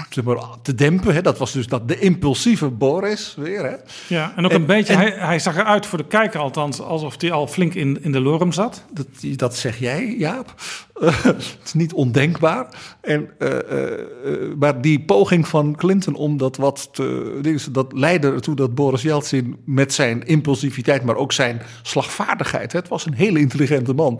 [0.10, 1.14] zeg maar, te dempen.
[1.14, 1.22] Hè.
[1.22, 3.64] Dat was dus dat de impulsieve Boris weer.
[3.64, 3.76] Hè.
[4.08, 7.32] Ja, en ook een beetje, hij, hij, zag eruit voor de kijker althans alsof hij
[7.32, 8.84] al flink in, in de lorm zat.
[8.94, 10.54] Dat, dat zeg jij, Jaap.
[11.24, 12.68] het is niet ondenkbaar.
[13.02, 17.68] En, uh, uh, maar die poging van Clinton om dat wat te.
[17.72, 22.74] dat leidde ertoe dat Boris Yeltsin met zijn impulsiviteit, maar ook zijn slagvaardigheid.
[22.74, 24.20] Het was een hele intelligente man.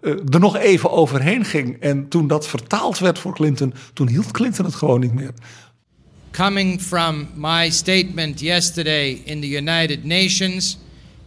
[0.00, 1.80] er nog even overheen ging.
[1.80, 5.32] En toen dat vertaald werd voor Clinton, toen hield Clinton het gewoon niet meer.
[6.30, 10.78] Coming from my statement yesterday in the United Nations,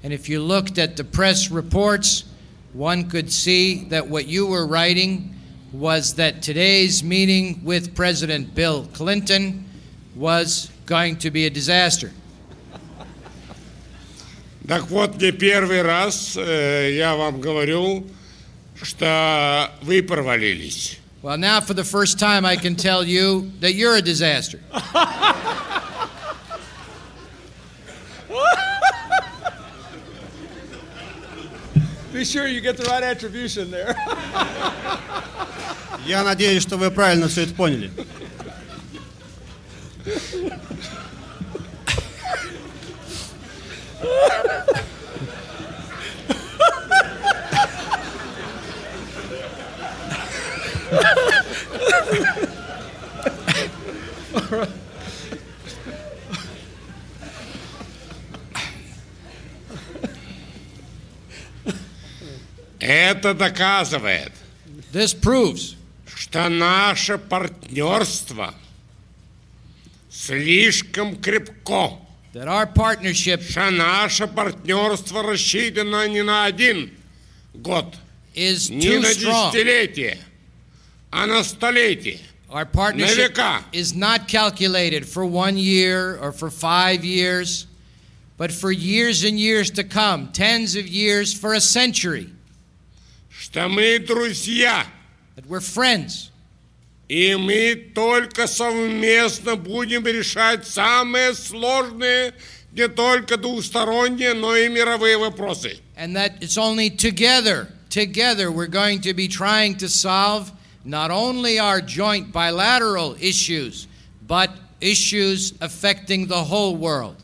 [0.04, 2.26] and if you looked at the press reports,
[2.73, 5.35] one could see that what you were writing
[5.73, 9.65] was that today's meeting with President Bill Clinton
[10.15, 12.13] was going to be a disaster.
[14.67, 18.05] Так вот, не первый раз э, я вам говорю,
[18.83, 20.99] что вы провалились.
[21.23, 24.61] Well, now for the first time, I can tell you that you're a disaster.
[32.21, 33.97] Be sure you get the right attribution there.
[36.07, 37.91] Я надеюсь, что вы правильно все это поняли.
[62.92, 64.34] Это доказывает,
[64.92, 65.76] This proves
[66.14, 68.54] что наше партнерство
[70.10, 72.00] слишком крепко.
[72.34, 76.92] that our partnership Что наше партнерство рассчитано не на один
[77.54, 77.96] год,
[78.36, 80.18] is не на десятилетие,
[81.12, 82.20] а на столетие.
[82.50, 83.40] Our partnership
[83.72, 87.68] is not calculated for one year or for five years,
[88.38, 92.28] but for years and years to come, tens of years, for a century.
[93.51, 94.87] Что мы друзья,
[95.37, 96.31] That we're friends.
[97.09, 102.35] и мы только совместно будем решать самые сложные,
[102.73, 105.79] не только двусторонние, но и мировые вопросы.
[105.97, 110.51] And that it's only together, together, we're going to be trying to solve
[110.85, 113.87] not only our joint bilateral issues,
[114.27, 117.17] but issues affecting the whole world.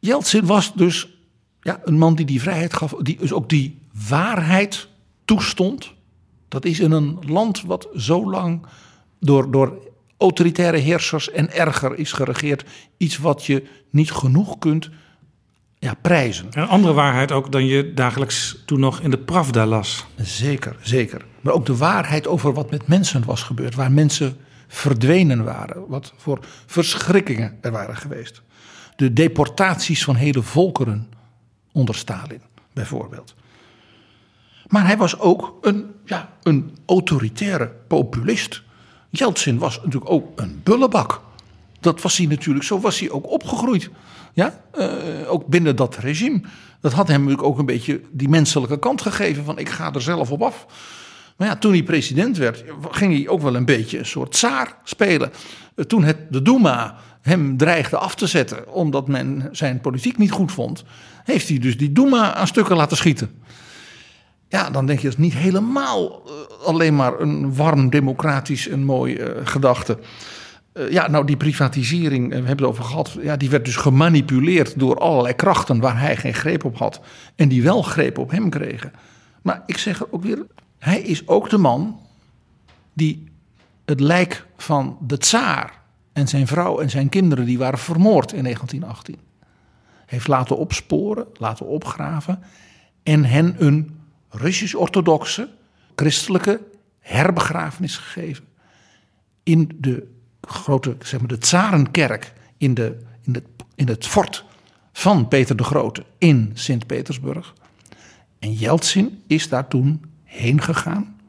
[0.00, 1.06] Yeltsin was dus
[1.62, 3.78] ja, een man die die vrijheid gaf, die dus ook die
[4.08, 4.86] waarheid
[5.31, 5.93] toestond.
[6.47, 8.65] Dat is in een land wat zo lang
[9.19, 9.77] door, door
[10.17, 12.63] autoritaire heersers en erger is geregeerd.
[12.97, 14.89] Iets wat je niet genoeg kunt
[15.79, 16.47] ja, prijzen.
[16.51, 20.05] Een andere waarheid ook dan je dagelijks toen nog in de Pravda las.
[20.15, 21.25] Zeker, zeker.
[21.41, 23.75] Maar ook de waarheid over wat met mensen was gebeurd.
[23.75, 25.87] Waar mensen verdwenen waren.
[25.87, 28.41] Wat voor verschrikkingen er waren geweest.
[28.95, 31.09] De deportaties van hele volkeren
[31.71, 32.41] onder Stalin,
[32.73, 33.35] bijvoorbeeld.
[34.71, 38.61] Maar hij was ook een, ja, een autoritaire populist.
[39.09, 41.21] Yeltsin was natuurlijk ook een bullebak.
[41.79, 43.89] Dat was hij natuurlijk, zo was hij ook opgegroeid.
[44.33, 44.87] Ja, eh,
[45.27, 46.41] ook binnen dat regime.
[46.79, 50.01] Dat had hem natuurlijk ook een beetje die menselijke kant gegeven van ik ga er
[50.01, 50.65] zelf op af.
[51.37, 54.75] Maar ja, toen hij president werd, ging hij ook wel een beetje een soort tsaar
[54.83, 55.31] spelen.
[55.75, 60.31] Eh, Toen het, de Duma hem dreigde af te zetten omdat men zijn politiek niet
[60.31, 60.83] goed vond,
[61.23, 63.41] heeft hij dus die Duma aan stukken laten schieten.
[64.51, 69.15] Ja, dan denk je dat niet helemaal eh, alleen maar een warm, democratisch en mooi
[69.15, 69.99] eh, gedachte.
[70.73, 74.79] Eh, ja, nou die privatisering, we hebben het over gehad, ja, die werd dus gemanipuleerd
[74.79, 77.01] door allerlei krachten waar hij geen greep op had.
[77.35, 78.91] En die wel greep op hem kregen.
[79.41, 80.45] Maar ik zeg er ook weer,
[80.77, 81.99] hij is ook de man
[82.93, 83.23] die
[83.85, 85.81] het lijk van de tsaar
[86.13, 89.17] en zijn vrouw en zijn kinderen, die waren vermoord in 1918,
[90.05, 92.43] heeft laten opsporen, laten opgraven
[93.03, 93.99] en hen een
[94.31, 95.49] Russisch-orthodoxe
[95.95, 96.61] christelijke
[96.99, 98.45] herbegrafenis gegeven
[99.43, 100.07] in de
[100.41, 103.43] grote, zeg maar de Tsarenkerk in, de, in, het,
[103.75, 104.45] in het fort
[104.93, 107.53] van Peter de Grote in Sint-Petersburg.
[108.39, 111.19] En Jeltsin is daar toen heen gegaan.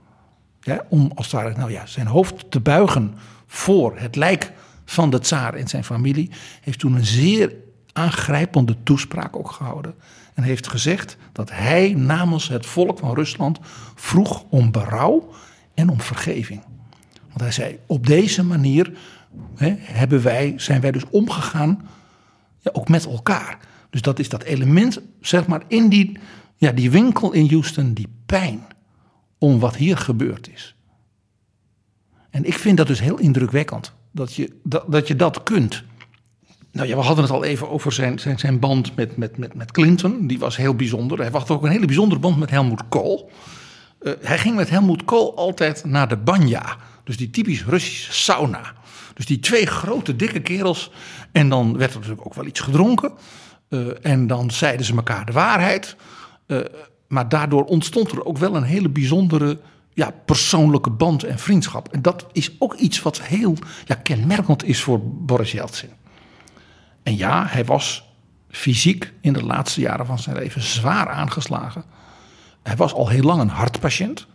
[0.88, 3.14] Om als het ware nou ja, zijn hoofd te buigen
[3.46, 4.52] voor het lijk
[4.84, 6.30] van de tsaar en zijn familie.
[6.60, 7.54] Heeft toen een zeer
[7.92, 9.94] aangrijpende toespraak ook gehouden.
[10.34, 13.58] En heeft gezegd dat hij namens het volk van Rusland
[13.94, 15.32] vroeg om berouw
[15.74, 16.62] en om vergeving.
[17.28, 18.92] Want hij zei, op deze manier
[19.54, 21.88] hè, hebben wij, zijn wij dus omgegaan
[22.58, 23.58] ja, ook met elkaar.
[23.90, 26.18] Dus dat is dat element, zeg maar, in die,
[26.56, 28.60] ja, die winkel in Houston, die pijn
[29.38, 30.74] om wat hier gebeurd is.
[32.30, 35.84] En ik vind dat dus heel indrukwekkend, dat je dat, dat, je dat kunt.
[36.72, 39.54] Nou ja, we hadden het al even over zijn, zijn, zijn band met, met, met,
[39.54, 40.26] met Clinton.
[40.26, 41.18] Die was heel bijzonder.
[41.18, 43.30] Hij had ook een hele bijzondere band met Helmut Kool.
[44.00, 46.76] Uh, hij ging met Helmut Kool altijd naar de banja.
[47.04, 48.72] Dus die typisch Russische sauna.
[49.14, 50.90] Dus die twee grote dikke kerels.
[51.32, 53.12] En dan werd er natuurlijk ook wel iets gedronken.
[53.68, 55.96] Uh, en dan zeiden ze elkaar de waarheid.
[56.46, 56.58] Uh,
[57.08, 59.58] maar daardoor ontstond er ook wel een hele bijzondere
[59.94, 61.88] ja, persoonlijke band en vriendschap.
[61.88, 65.90] En dat is ook iets wat heel ja, kenmerkend is voor Boris Yeltsin.
[67.02, 68.04] En ja, hij was
[68.50, 71.84] fysiek in de laatste jaren van zijn leven zwaar aangeslagen.
[72.62, 74.26] Hij was al heel lang een hartpatiënt.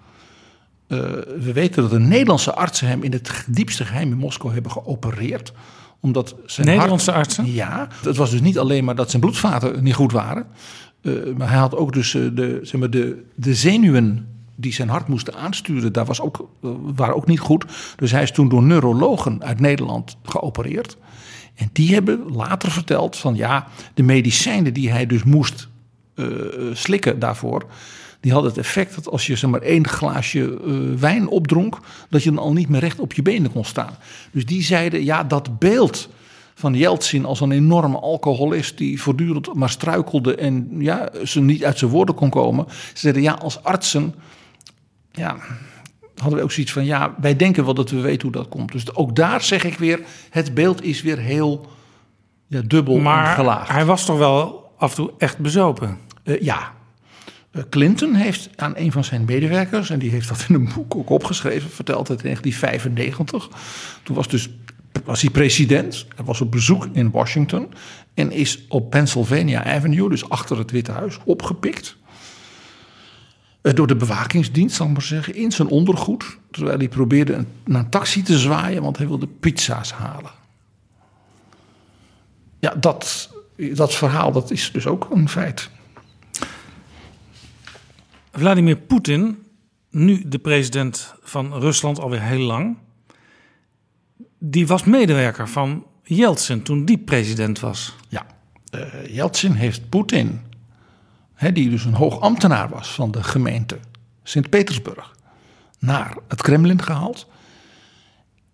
[0.88, 1.00] Uh,
[1.40, 5.54] we weten dat de Nederlandse artsen hem in het diepste geheim in Moskou hebben geopereerd.
[6.00, 7.54] Omdat zijn Nederlandse hart, artsen?
[7.54, 10.48] Ja, het was dus niet alleen maar dat zijn bloedvaten niet goed waren.
[11.02, 14.90] Uh, maar hij had ook dus uh, de, zeg maar de, de zenuwen die zijn
[14.90, 16.50] hart moesten aansturen, daar was ook,
[16.96, 17.66] waren ook niet goed.
[17.96, 20.98] Dus hij is toen door neurologen uit Nederland geopereerd.
[21.58, 25.68] En die hebben later verteld van ja, de medicijnen die hij dus moest
[26.16, 26.28] uh,
[26.74, 27.66] slikken daarvoor.
[28.20, 31.80] Die hadden het effect dat als je zeg maar één glaasje uh, wijn opdronk,
[32.10, 33.98] dat je dan al niet meer recht op je benen kon staan.
[34.32, 36.10] Dus die zeiden ja, dat beeld
[36.54, 41.78] van Jeltsin als een enorme alcoholist die voortdurend maar struikelde en ja, ze niet uit
[41.78, 42.66] zijn woorden kon komen.
[42.70, 44.16] Ze zeiden ja, als artsen
[45.12, 45.38] ja,
[46.18, 48.72] hadden we ook zoiets van, ja, wij denken wel dat we weten hoe dat komt.
[48.72, 50.00] Dus ook daar zeg ik weer,
[50.30, 51.66] het beeld is weer heel
[52.48, 53.70] ja, dubbel maar gelaagd.
[53.70, 55.98] hij was toch wel af en toe echt bezopen?
[56.24, 56.74] Uh, ja.
[57.52, 60.96] Uh, Clinton heeft aan een van zijn medewerkers, en die heeft dat in een boek
[60.96, 63.50] ook opgeschreven, verteld het in 1995.
[64.04, 64.50] Toen was, dus,
[65.06, 67.74] was hij president, hij was op bezoek in Washington
[68.14, 71.98] en is op Pennsylvania Avenue, dus achter het Witte Huis, opgepikt
[73.76, 76.38] door de bewakingsdienst, zal ik maar zeggen, in zijn ondergoed.
[76.52, 80.32] Terwijl hij probeerde een, naar een taxi te zwaaien, want hij wilde pizza's halen.
[82.60, 83.30] Ja, dat,
[83.74, 85.70] dat verhaal dat is dus ook een feit.
[88.32, 89.44] Vladimir Poetin,
[89.90, 92.78] nu de president van Rusland alweer heel lang,
[94.40, 97.96] die was medewerker van Yeltsin toen die president was.
[98.10, 98.26] Ja,
[98.76, 100.42] uh, Yeltsin heeft Poetin
[101.38, 103.80] He, die dus een hoog ambtenaar was van de gemeente
[104.24, 105.16] Sint-Petersburg,
[105.80, 107.28] naar het Kremlin gehaald.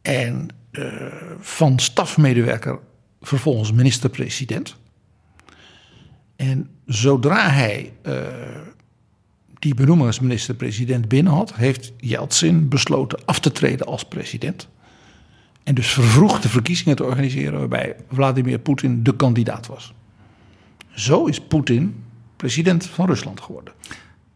[0.02, 0.94] En uh,
[1.40, 2.80] van stafmedewerker
[3.22, 4.76] vervolgens minister-president.
[6.36, 8.18] En zodra hij uh,
[9.60, 14.68] die benoeming als minister-president binnen had, heeft Yeltsin besloten af te treden als president.
[15.64, 19.94] En dus vervroegd de verkiezingen te organiseren waarbij Vladimir Poetin de kandidaat was.
[20.96, 22.03] Zo is Poetin
[22.44, 23.74] president van Rusland geworden.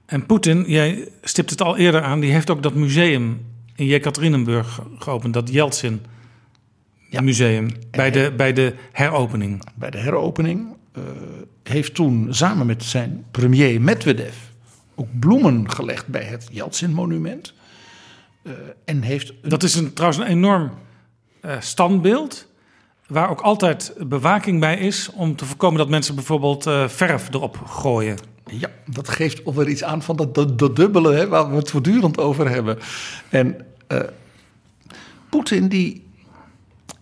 [0.05, 3.45] En Poetin, jij stipt het al eerder aan, die heeft ook dat museum
[3.75, 6.01] in Jekaterinenburg geopend, dat Yeltsin
[7.09, 7.21] ja.
[7.21, 9.63] museum, bij de, bij de heropening.
[9.75, 11.03] Bij de heropening uh,
[11.63, 14.35] heeft toen samen met zijn premier Medvedev
[14.95, 17.53] ook bloemen gelegd bij het Yeltsin-monument.
[18.43, 18.53] Uh,
[18.85, 19.49] en heeft een...
[19.49, 20.71] Dat is een, trouwens een enorm
[21.45, 22.47] uh, standbeeld.
[23.07, 27.57] Waar ook altijd bewaking bij is om te voorkomen dat mensen bijvoorbeeld uh, verf erop
[27.65, 28.17] gooien.
[28.45, 31.69] Ja, dat geeft alweer iets aan van dat, dat, dat dubbele hè, waar we het
[31.69, 32.77] voortdurend over hebben.
[33.29, 33.99] En uh,
[35.29, 36.05] Poetin die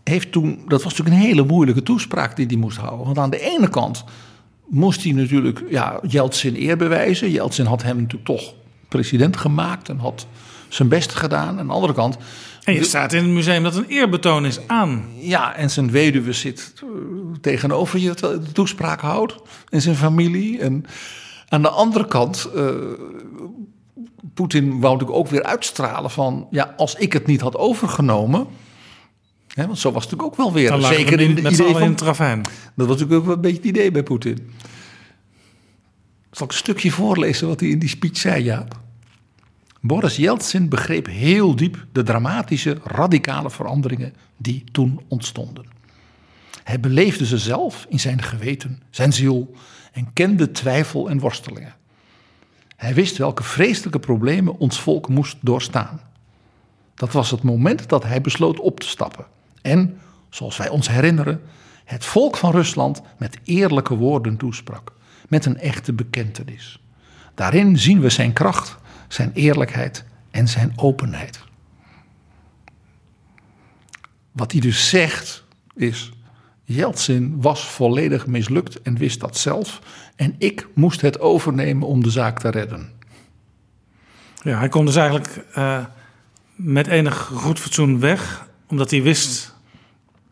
[0.04, 3.06] heeft toen, dat was natuurlijk een hele moeilijke toespraak die hij moest houden.
[3.06, 4.04] Want aan de ene kant
[4.66, 7.32] moest hij natuurlijk ja, Yeltsin eer bewijzen.
[7.32, 8.54] Yeltsin had hem natuurlijk toch
[8.88, 10.28] president gemaakt en had
[10.70, 11.60] zijn best gedaan.
[11.60, 12.18] Aan de andere kant
[12.66, 15.06] en je staat in het museum dat een eerbetoon is aan.
[15.20, 16.88] Ja, en zijn weduwe zit eh,
[17.42, 19.36] tegenover je de toespraak houdt.
[19.70, 20.60] En zijn familie.
[20.60, 20.86] En
[21.50, 22.70] aan de andere kant, uh,
[24.34, 26.48] Poetin wou natuurlijk ook weer uitstralen van...
[26.52, 28.48] ja, als ik het niet had overgenomen...
[29.48, 30.70] Hè, want zo was het natuurlijk ook wel weer.
[30.70, 31.80] Dan zeker in, de met idee van...
[31.80, 32.42] van in Travijn.
[32.76, 34.52] Dat was natuurlijk ook wel een beetje het idee bij Poetin.
[36.32, 38.84] Zal ik een stukje voorlezen wat hij in die speech zei, Jaap?
[39.88, 45.66] Boris Yeltsin begreep heel diep de dramatische, radicale veranderingen die toen ontstonden.
[46.64, 49.56] Hij beleefde ze zelf in zijn geweten, zijn ziel
[49.92, 51.74] en kende twijfel en worstelingen.
[52.76, 56.02] Hij wist welke vreselijke problemen ons volk moest doorstaan.
[56.96, 59.26] Dat was het moment dat hij besloot op te stappen
[59.62, 60.00] en,
[60.30, 61.42] zoals wij ons herinneren,
[61.84, 64.94] het volk van Rusland met eerlijke woorden toesprak,
[65.30, 66.80] met een echte bekentenis.
[67.34, 71.40] Daarin zien we zijn kracht zijn eerlijkheid en zijn openheid.
[74.32, 75.44] Wat hij dus zegt
[75.76, 76.12] is:
[76.64, 79.82] Jeltsin was volledig mislukt en wist dat zelf.
[80.16, 82.92] En ik moest het overnemen om de zaak te redden.
[84.44, 85.86] Ja, hij kon dus eigenlijk uh,
[86.56, 89.56] met enig goed fatsoen weg, omdat hij wist: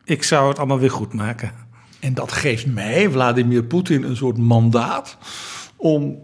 [0.04, 1.52] ik zou het allemaal weer goed maken.
[2.00, 5.18] En dat geeft mij, Vladimir Poetin, een soort mandaat
[5.76, 6.18] om,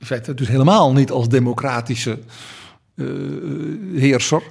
[0.00, 2.18] in feite dus helemaal niet als democratische
[2.94, 4.42] uh, heerser,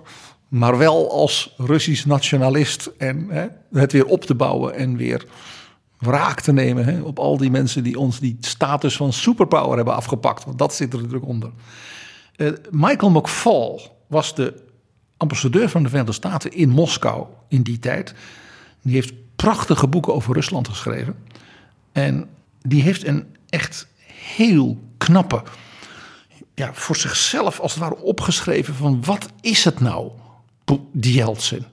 [0.47, 5.25] maar wel als Russisch nationalist en hè, het weer op te bouwen en weer
[5.97, 9.95] wraak te nemen hè, op al die mensen die ons die status van superpower hebben
[9.95, 10.45] afgepakt.
[10.45, 11.51] Want dat zit er natuurlijk onder.
[12.37, 14.63] Uh, Michael McFall was de
[15.17, 18.13] ambassadeur van de Verenigde Staten in Moskou in die tijd.
[18.81, 21.15] Die heeft prachtige boeken over Rusland geschreven.
[21.91, 22.29] En
[22.61, 23.87] die heeft een echt
[24.35, 25.43] heel knappe,
[26.55, 30.11] ja, voor zichzelf als het ware opgeschreven van wat is het nou,
[30.91, 31.65] die Yeltsin?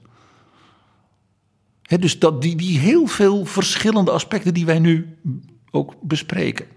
[1.99, 5.17] dus dat, die, die heel veel verschillende aspecten die wij nu
[5.71, 6.67] ook bespreken.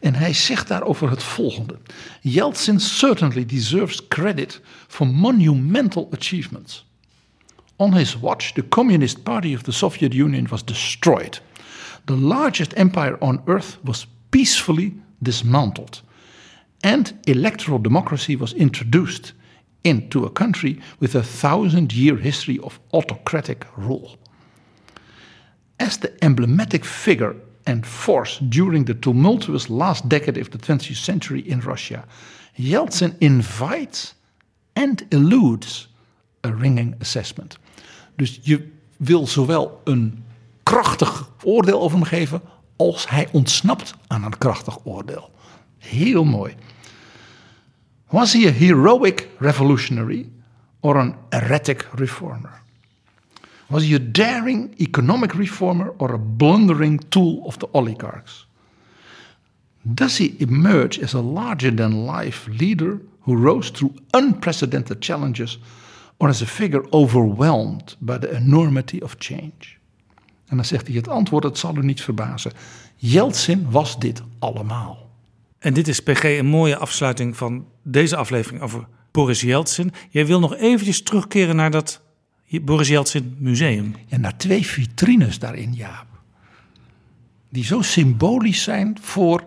[0.00, 1.78] En hij zegt daarover het volgende:
[2.20, 6.86] Yeltsin certainly deserves credit for monumental achievements.
[7.76, 11.42] On his watch, the Communist Party of the Soviet Union was destroyed.
[12.04, 16.02] The largest empire on earth was peacefully dismantled.
[16.82, 19.32] And electoral democracy was introduced
[19.84, 24.16] into a country with a thousand year history of autocratic rule.
[25.78, 27.36] As the emblematic figure
[27.66, 32.04] and force during the tumultuous last decade of the 20th century in Russia,
[32.56, 34.14] Yeltsin invites
[34.74, 35.88] and eludes
[36.44, 37.58] a ringing assessment.
[38.16, 40.24] Dus je wil zowel een
[40.62, 42.42] krachtig oordeel over hem geven,
[42.78, 45.30] als hij ontsnapt aan een krachtig oordeel.
[45.78, 46.54] Heel mooi.
[48.10, 50.28] Was he a heroic revolutionary
[50.80, 52.62] or an erratic reformer?
[53.66, 58.46] Was he a daring economic reformer or a blundering tool of the oligarchs?
[59.94, 65.58] Does he emerge as a larger than life leader who rose through unprecedented challenges
[66.18, 69.77] or as a figure overwhelmed by the enormity of change?
[70.48, 72.52] En dan zegt hij het antwoord, het zal u niet verbazen.
[72.96, 75.10] Yeltsin was dit allemaal.
[75.58, 79.92] En dit is PG een mooie afsluiting van deze aflevering over Boris Yeltsin.
[80.10, 82.00] Jij wil nog eventjes terugkeren naar dat
[82.62, 83.94] Boris Yeltsin Museum.
[84.06, 86.06] Ja, naar twee vitrines daarin, Jaap.
[87.50, 89.46] Die zo symbolisch zijn voor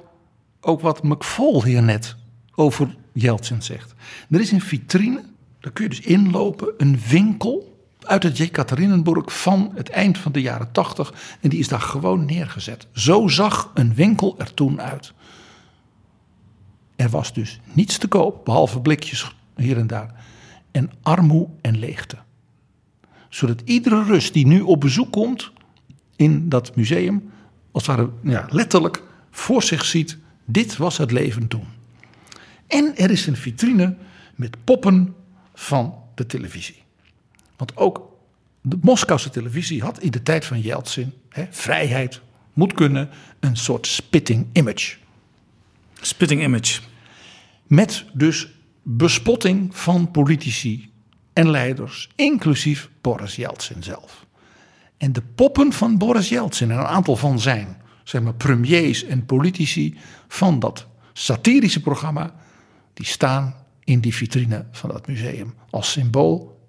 [0.61, 2.15] ook wat McFall hier net
[2.56, 3.94] over Yeltsin zegt.
[4.30, 5.23] Er is een vitrine,
[5.60, 7.70] daar kun je dus inlopen, een winkel
[8.06, 11.14] uit het Jekaterinenburg van het eind van de jaren tachtig.
[11.41, 12.88] En die is daar gewoon neergezet.
[12.94, 15.14] Zo zag een winkel er toen uit.
[16.95, 20.14] Er was dus niets te koop, behalve blikjes hier en daar.
[20.72, 22.18] En armoe en leegte.
[23.30, 25.52] Zodat iedere Rus die nu op bezoek komt
[26.15, 27.32] in dat museum,
[27.72, 31.65] als het ware ja, letterlijk voor zich ziet: dit was het leven toen.
[32.68, 33.95] En er is een vitrine
[34.36, 35.15] met poppen
[35.53, 36.84] van de televisie.
[37.62, 38.10] Want ook
[38.62, 42.22] de Moskouse televisie had in de tijd van Yeltsin, hè, vrijheid
[42.54, 43.10] moet kunnen,
[43.40, 44.96] een soort spitting image.
[45.94, 46.82] Spitting image.
[47.68, 48.48] Met dus
[48.82, 50.92] bespotting van politici
[51.34, 54.26] en leiders, inclusief Boris Yeltsin zelf.
[54.98, 59.26] En de poppen van Boris Yeltsin en een aantal van zijn zeg maar, premiers en
[59.26, 59.98] politici
[60.28, 62.34] van dat satirische programma,
[62.94, 66.60] die staan in die vitrine van dat museum als symbool.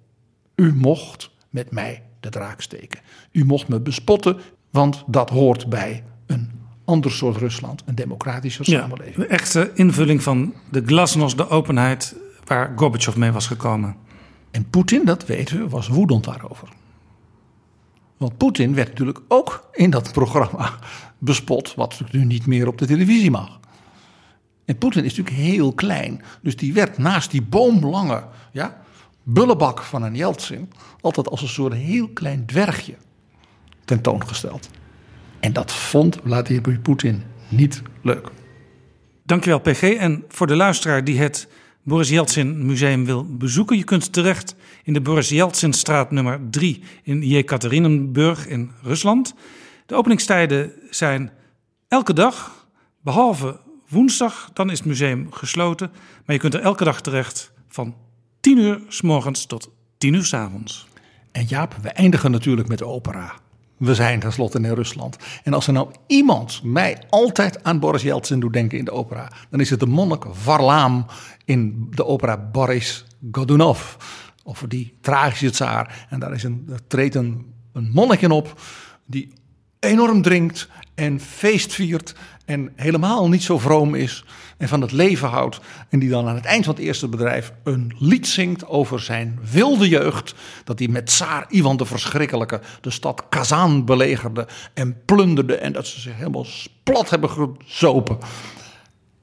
[0.55, 2.99] U mocht met mij de draak steken.
[3.31, 4.37] U mocht me bespotten,
[4.69, 6.51] want dat hoort bij een
[6.85, 9.15] ander soort Rusland, een democratische samenleving.
[9.15, 13.95] de echte invulling van de glasnost, de openheid waar Gorbachev mee was gekomen.
[14.51, 16.69] En Poetin, dat weten we, was woedend daarover.
[18.17, 20.73] Want Poetin werd natuurlijk ook in dat programma
[21.17, 23.59] bespot, wat nu niet meer op de televisie mag.
[24.65, 28.82] En Poetin is natuurlijk heel klein, dus die werd naast die boomlange ja,
[29.23, 30.71] bullebak van een Yeltsin
[31.01, 32.95] altijd als een soort heel klein dwergje
[33.85, 34.69] tentoongesteld.
[35.39, 38.29] En dat vond Vladimir Poetin niet leuk.
[39.23, 39.81] Dankjewel PG.
[39.81, 41.47] En voor de luisteraar die het
[41.83, 47.21] Boris Yeltsin Museum wil bezoeken, je kunt terecht in de Boris Yeltsinstraat nummer 3 in
[47.21, 49.35] Jekaterinenburg in Rusland.
[49.85, 51.31] De openingstijden zijn
[51.87, 52.67] elke dag,
[53.01, 53.59] behalve
[53.89, 55.91] woensdag, dan is het museum gesloten.
[56.25, 57.95] Maar je kunt er elke dag terecht van
[58.43, 60.87] 10 uur s morgens tot 10 uur s avonds.
[61.31, 63.33] En Jaap, we eindigen natuurlijk met de opera.
[63.77, 65.17] We zijn tenslotte in Rusland.
[65.43, 69.31] En als er nou iemand mij altijd aan Boris Yeltsin doet denken in de opera,
[69.49, 71.05] dan is het de monnik Varlaam
[71.45, 73.95] in de opera Boris Godunov.
[74.43, 76.05] Over die tragische tsaar.
[76.09, 78.61] En daar, is een, treedt een, een monnik in op
[79.05, 79.33] die
[79.79, 82.15] enorm drinkt en feest viert
[82.45, 84.25] en helemaal niet zo vroom is
[84.57, 85.59] en van het leven houdt.
[85.89, 89.39] En die dan aan het eind van het eerste bedrijf een lied zingt over zijn
[89.51, 90.35] wilde jeugd.
[90.63, 95.55] Dat hij met Tsaar Ivan de Verschrikkelijke de stad Kazaan belegerde en plunderde.
[95.55, 96.45] En dat ze zich helemaal
[96.83, 98.17] plat hebben gezopen.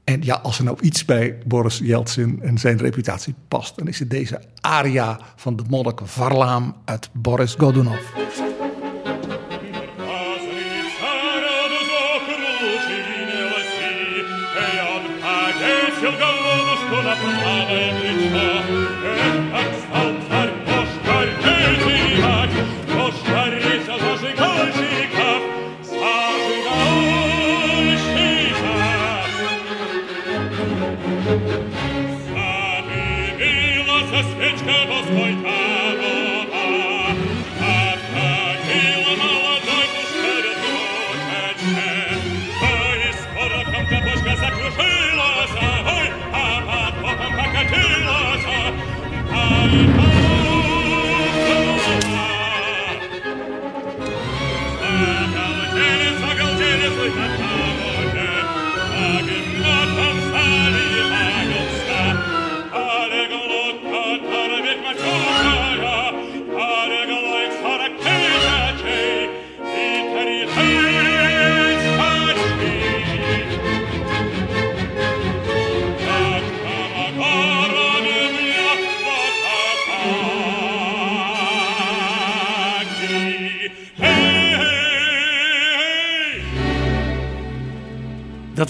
[0.05, 3.99] En ja, als er nou iets bij Boris Yeltsin en zijn reputatie past, dan is
[3.99, 8.50] het deze aria van de monnik Varlaam uit Boris Godunov.
[17.03, 17.91] la tua e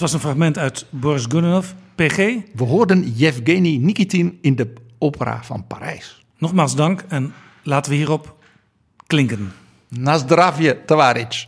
[0.01, 2.17] was een fragment uit Boris Godunov, PG.
[2.53, 6.23] We hoorden Yevgeny Nikitin in de opera van Parijs.
[6.37, 7.33] Nogmaals dank en
[7.63, 8.37] laten we hierop
[9.07, 9.53] klinken.
[9.89, 11.47] Nazdravje, Tawaric.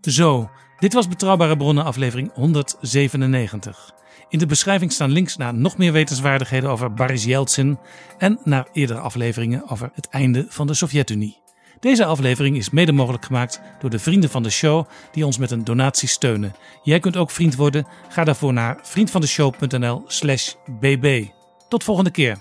[0.00, 3.99] Zo, dit was Betrouwbare Bronnen aflevering 197.
[4.30, 7.78] In de beschrijving staan links naar nog meer wetenswaardigheden over Boris Yeltsin
[8.18, 11.38] en naar eerdere afleveringen over het einde van de Sovjet-Unie.
[11.80, 15.50] Deze aflevering is mede mogelijk gemaakt door de vrienden van de show die ons met
[15.50, 16.54] een donatie steunen.
[16.82, 17.86] Jij kunt ook vriend worden.
[18.08, 21.26] Ga daarvoor naar vriendvandeshow.nl/slash bb.
[21.68, 22.36] Tot volgende keer.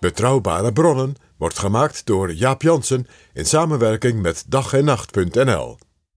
[0.00, 5.78] Betrouwbare bronnen wordt gemaakt door Jaap Jansen in samenwerking met dag en nacht.nl.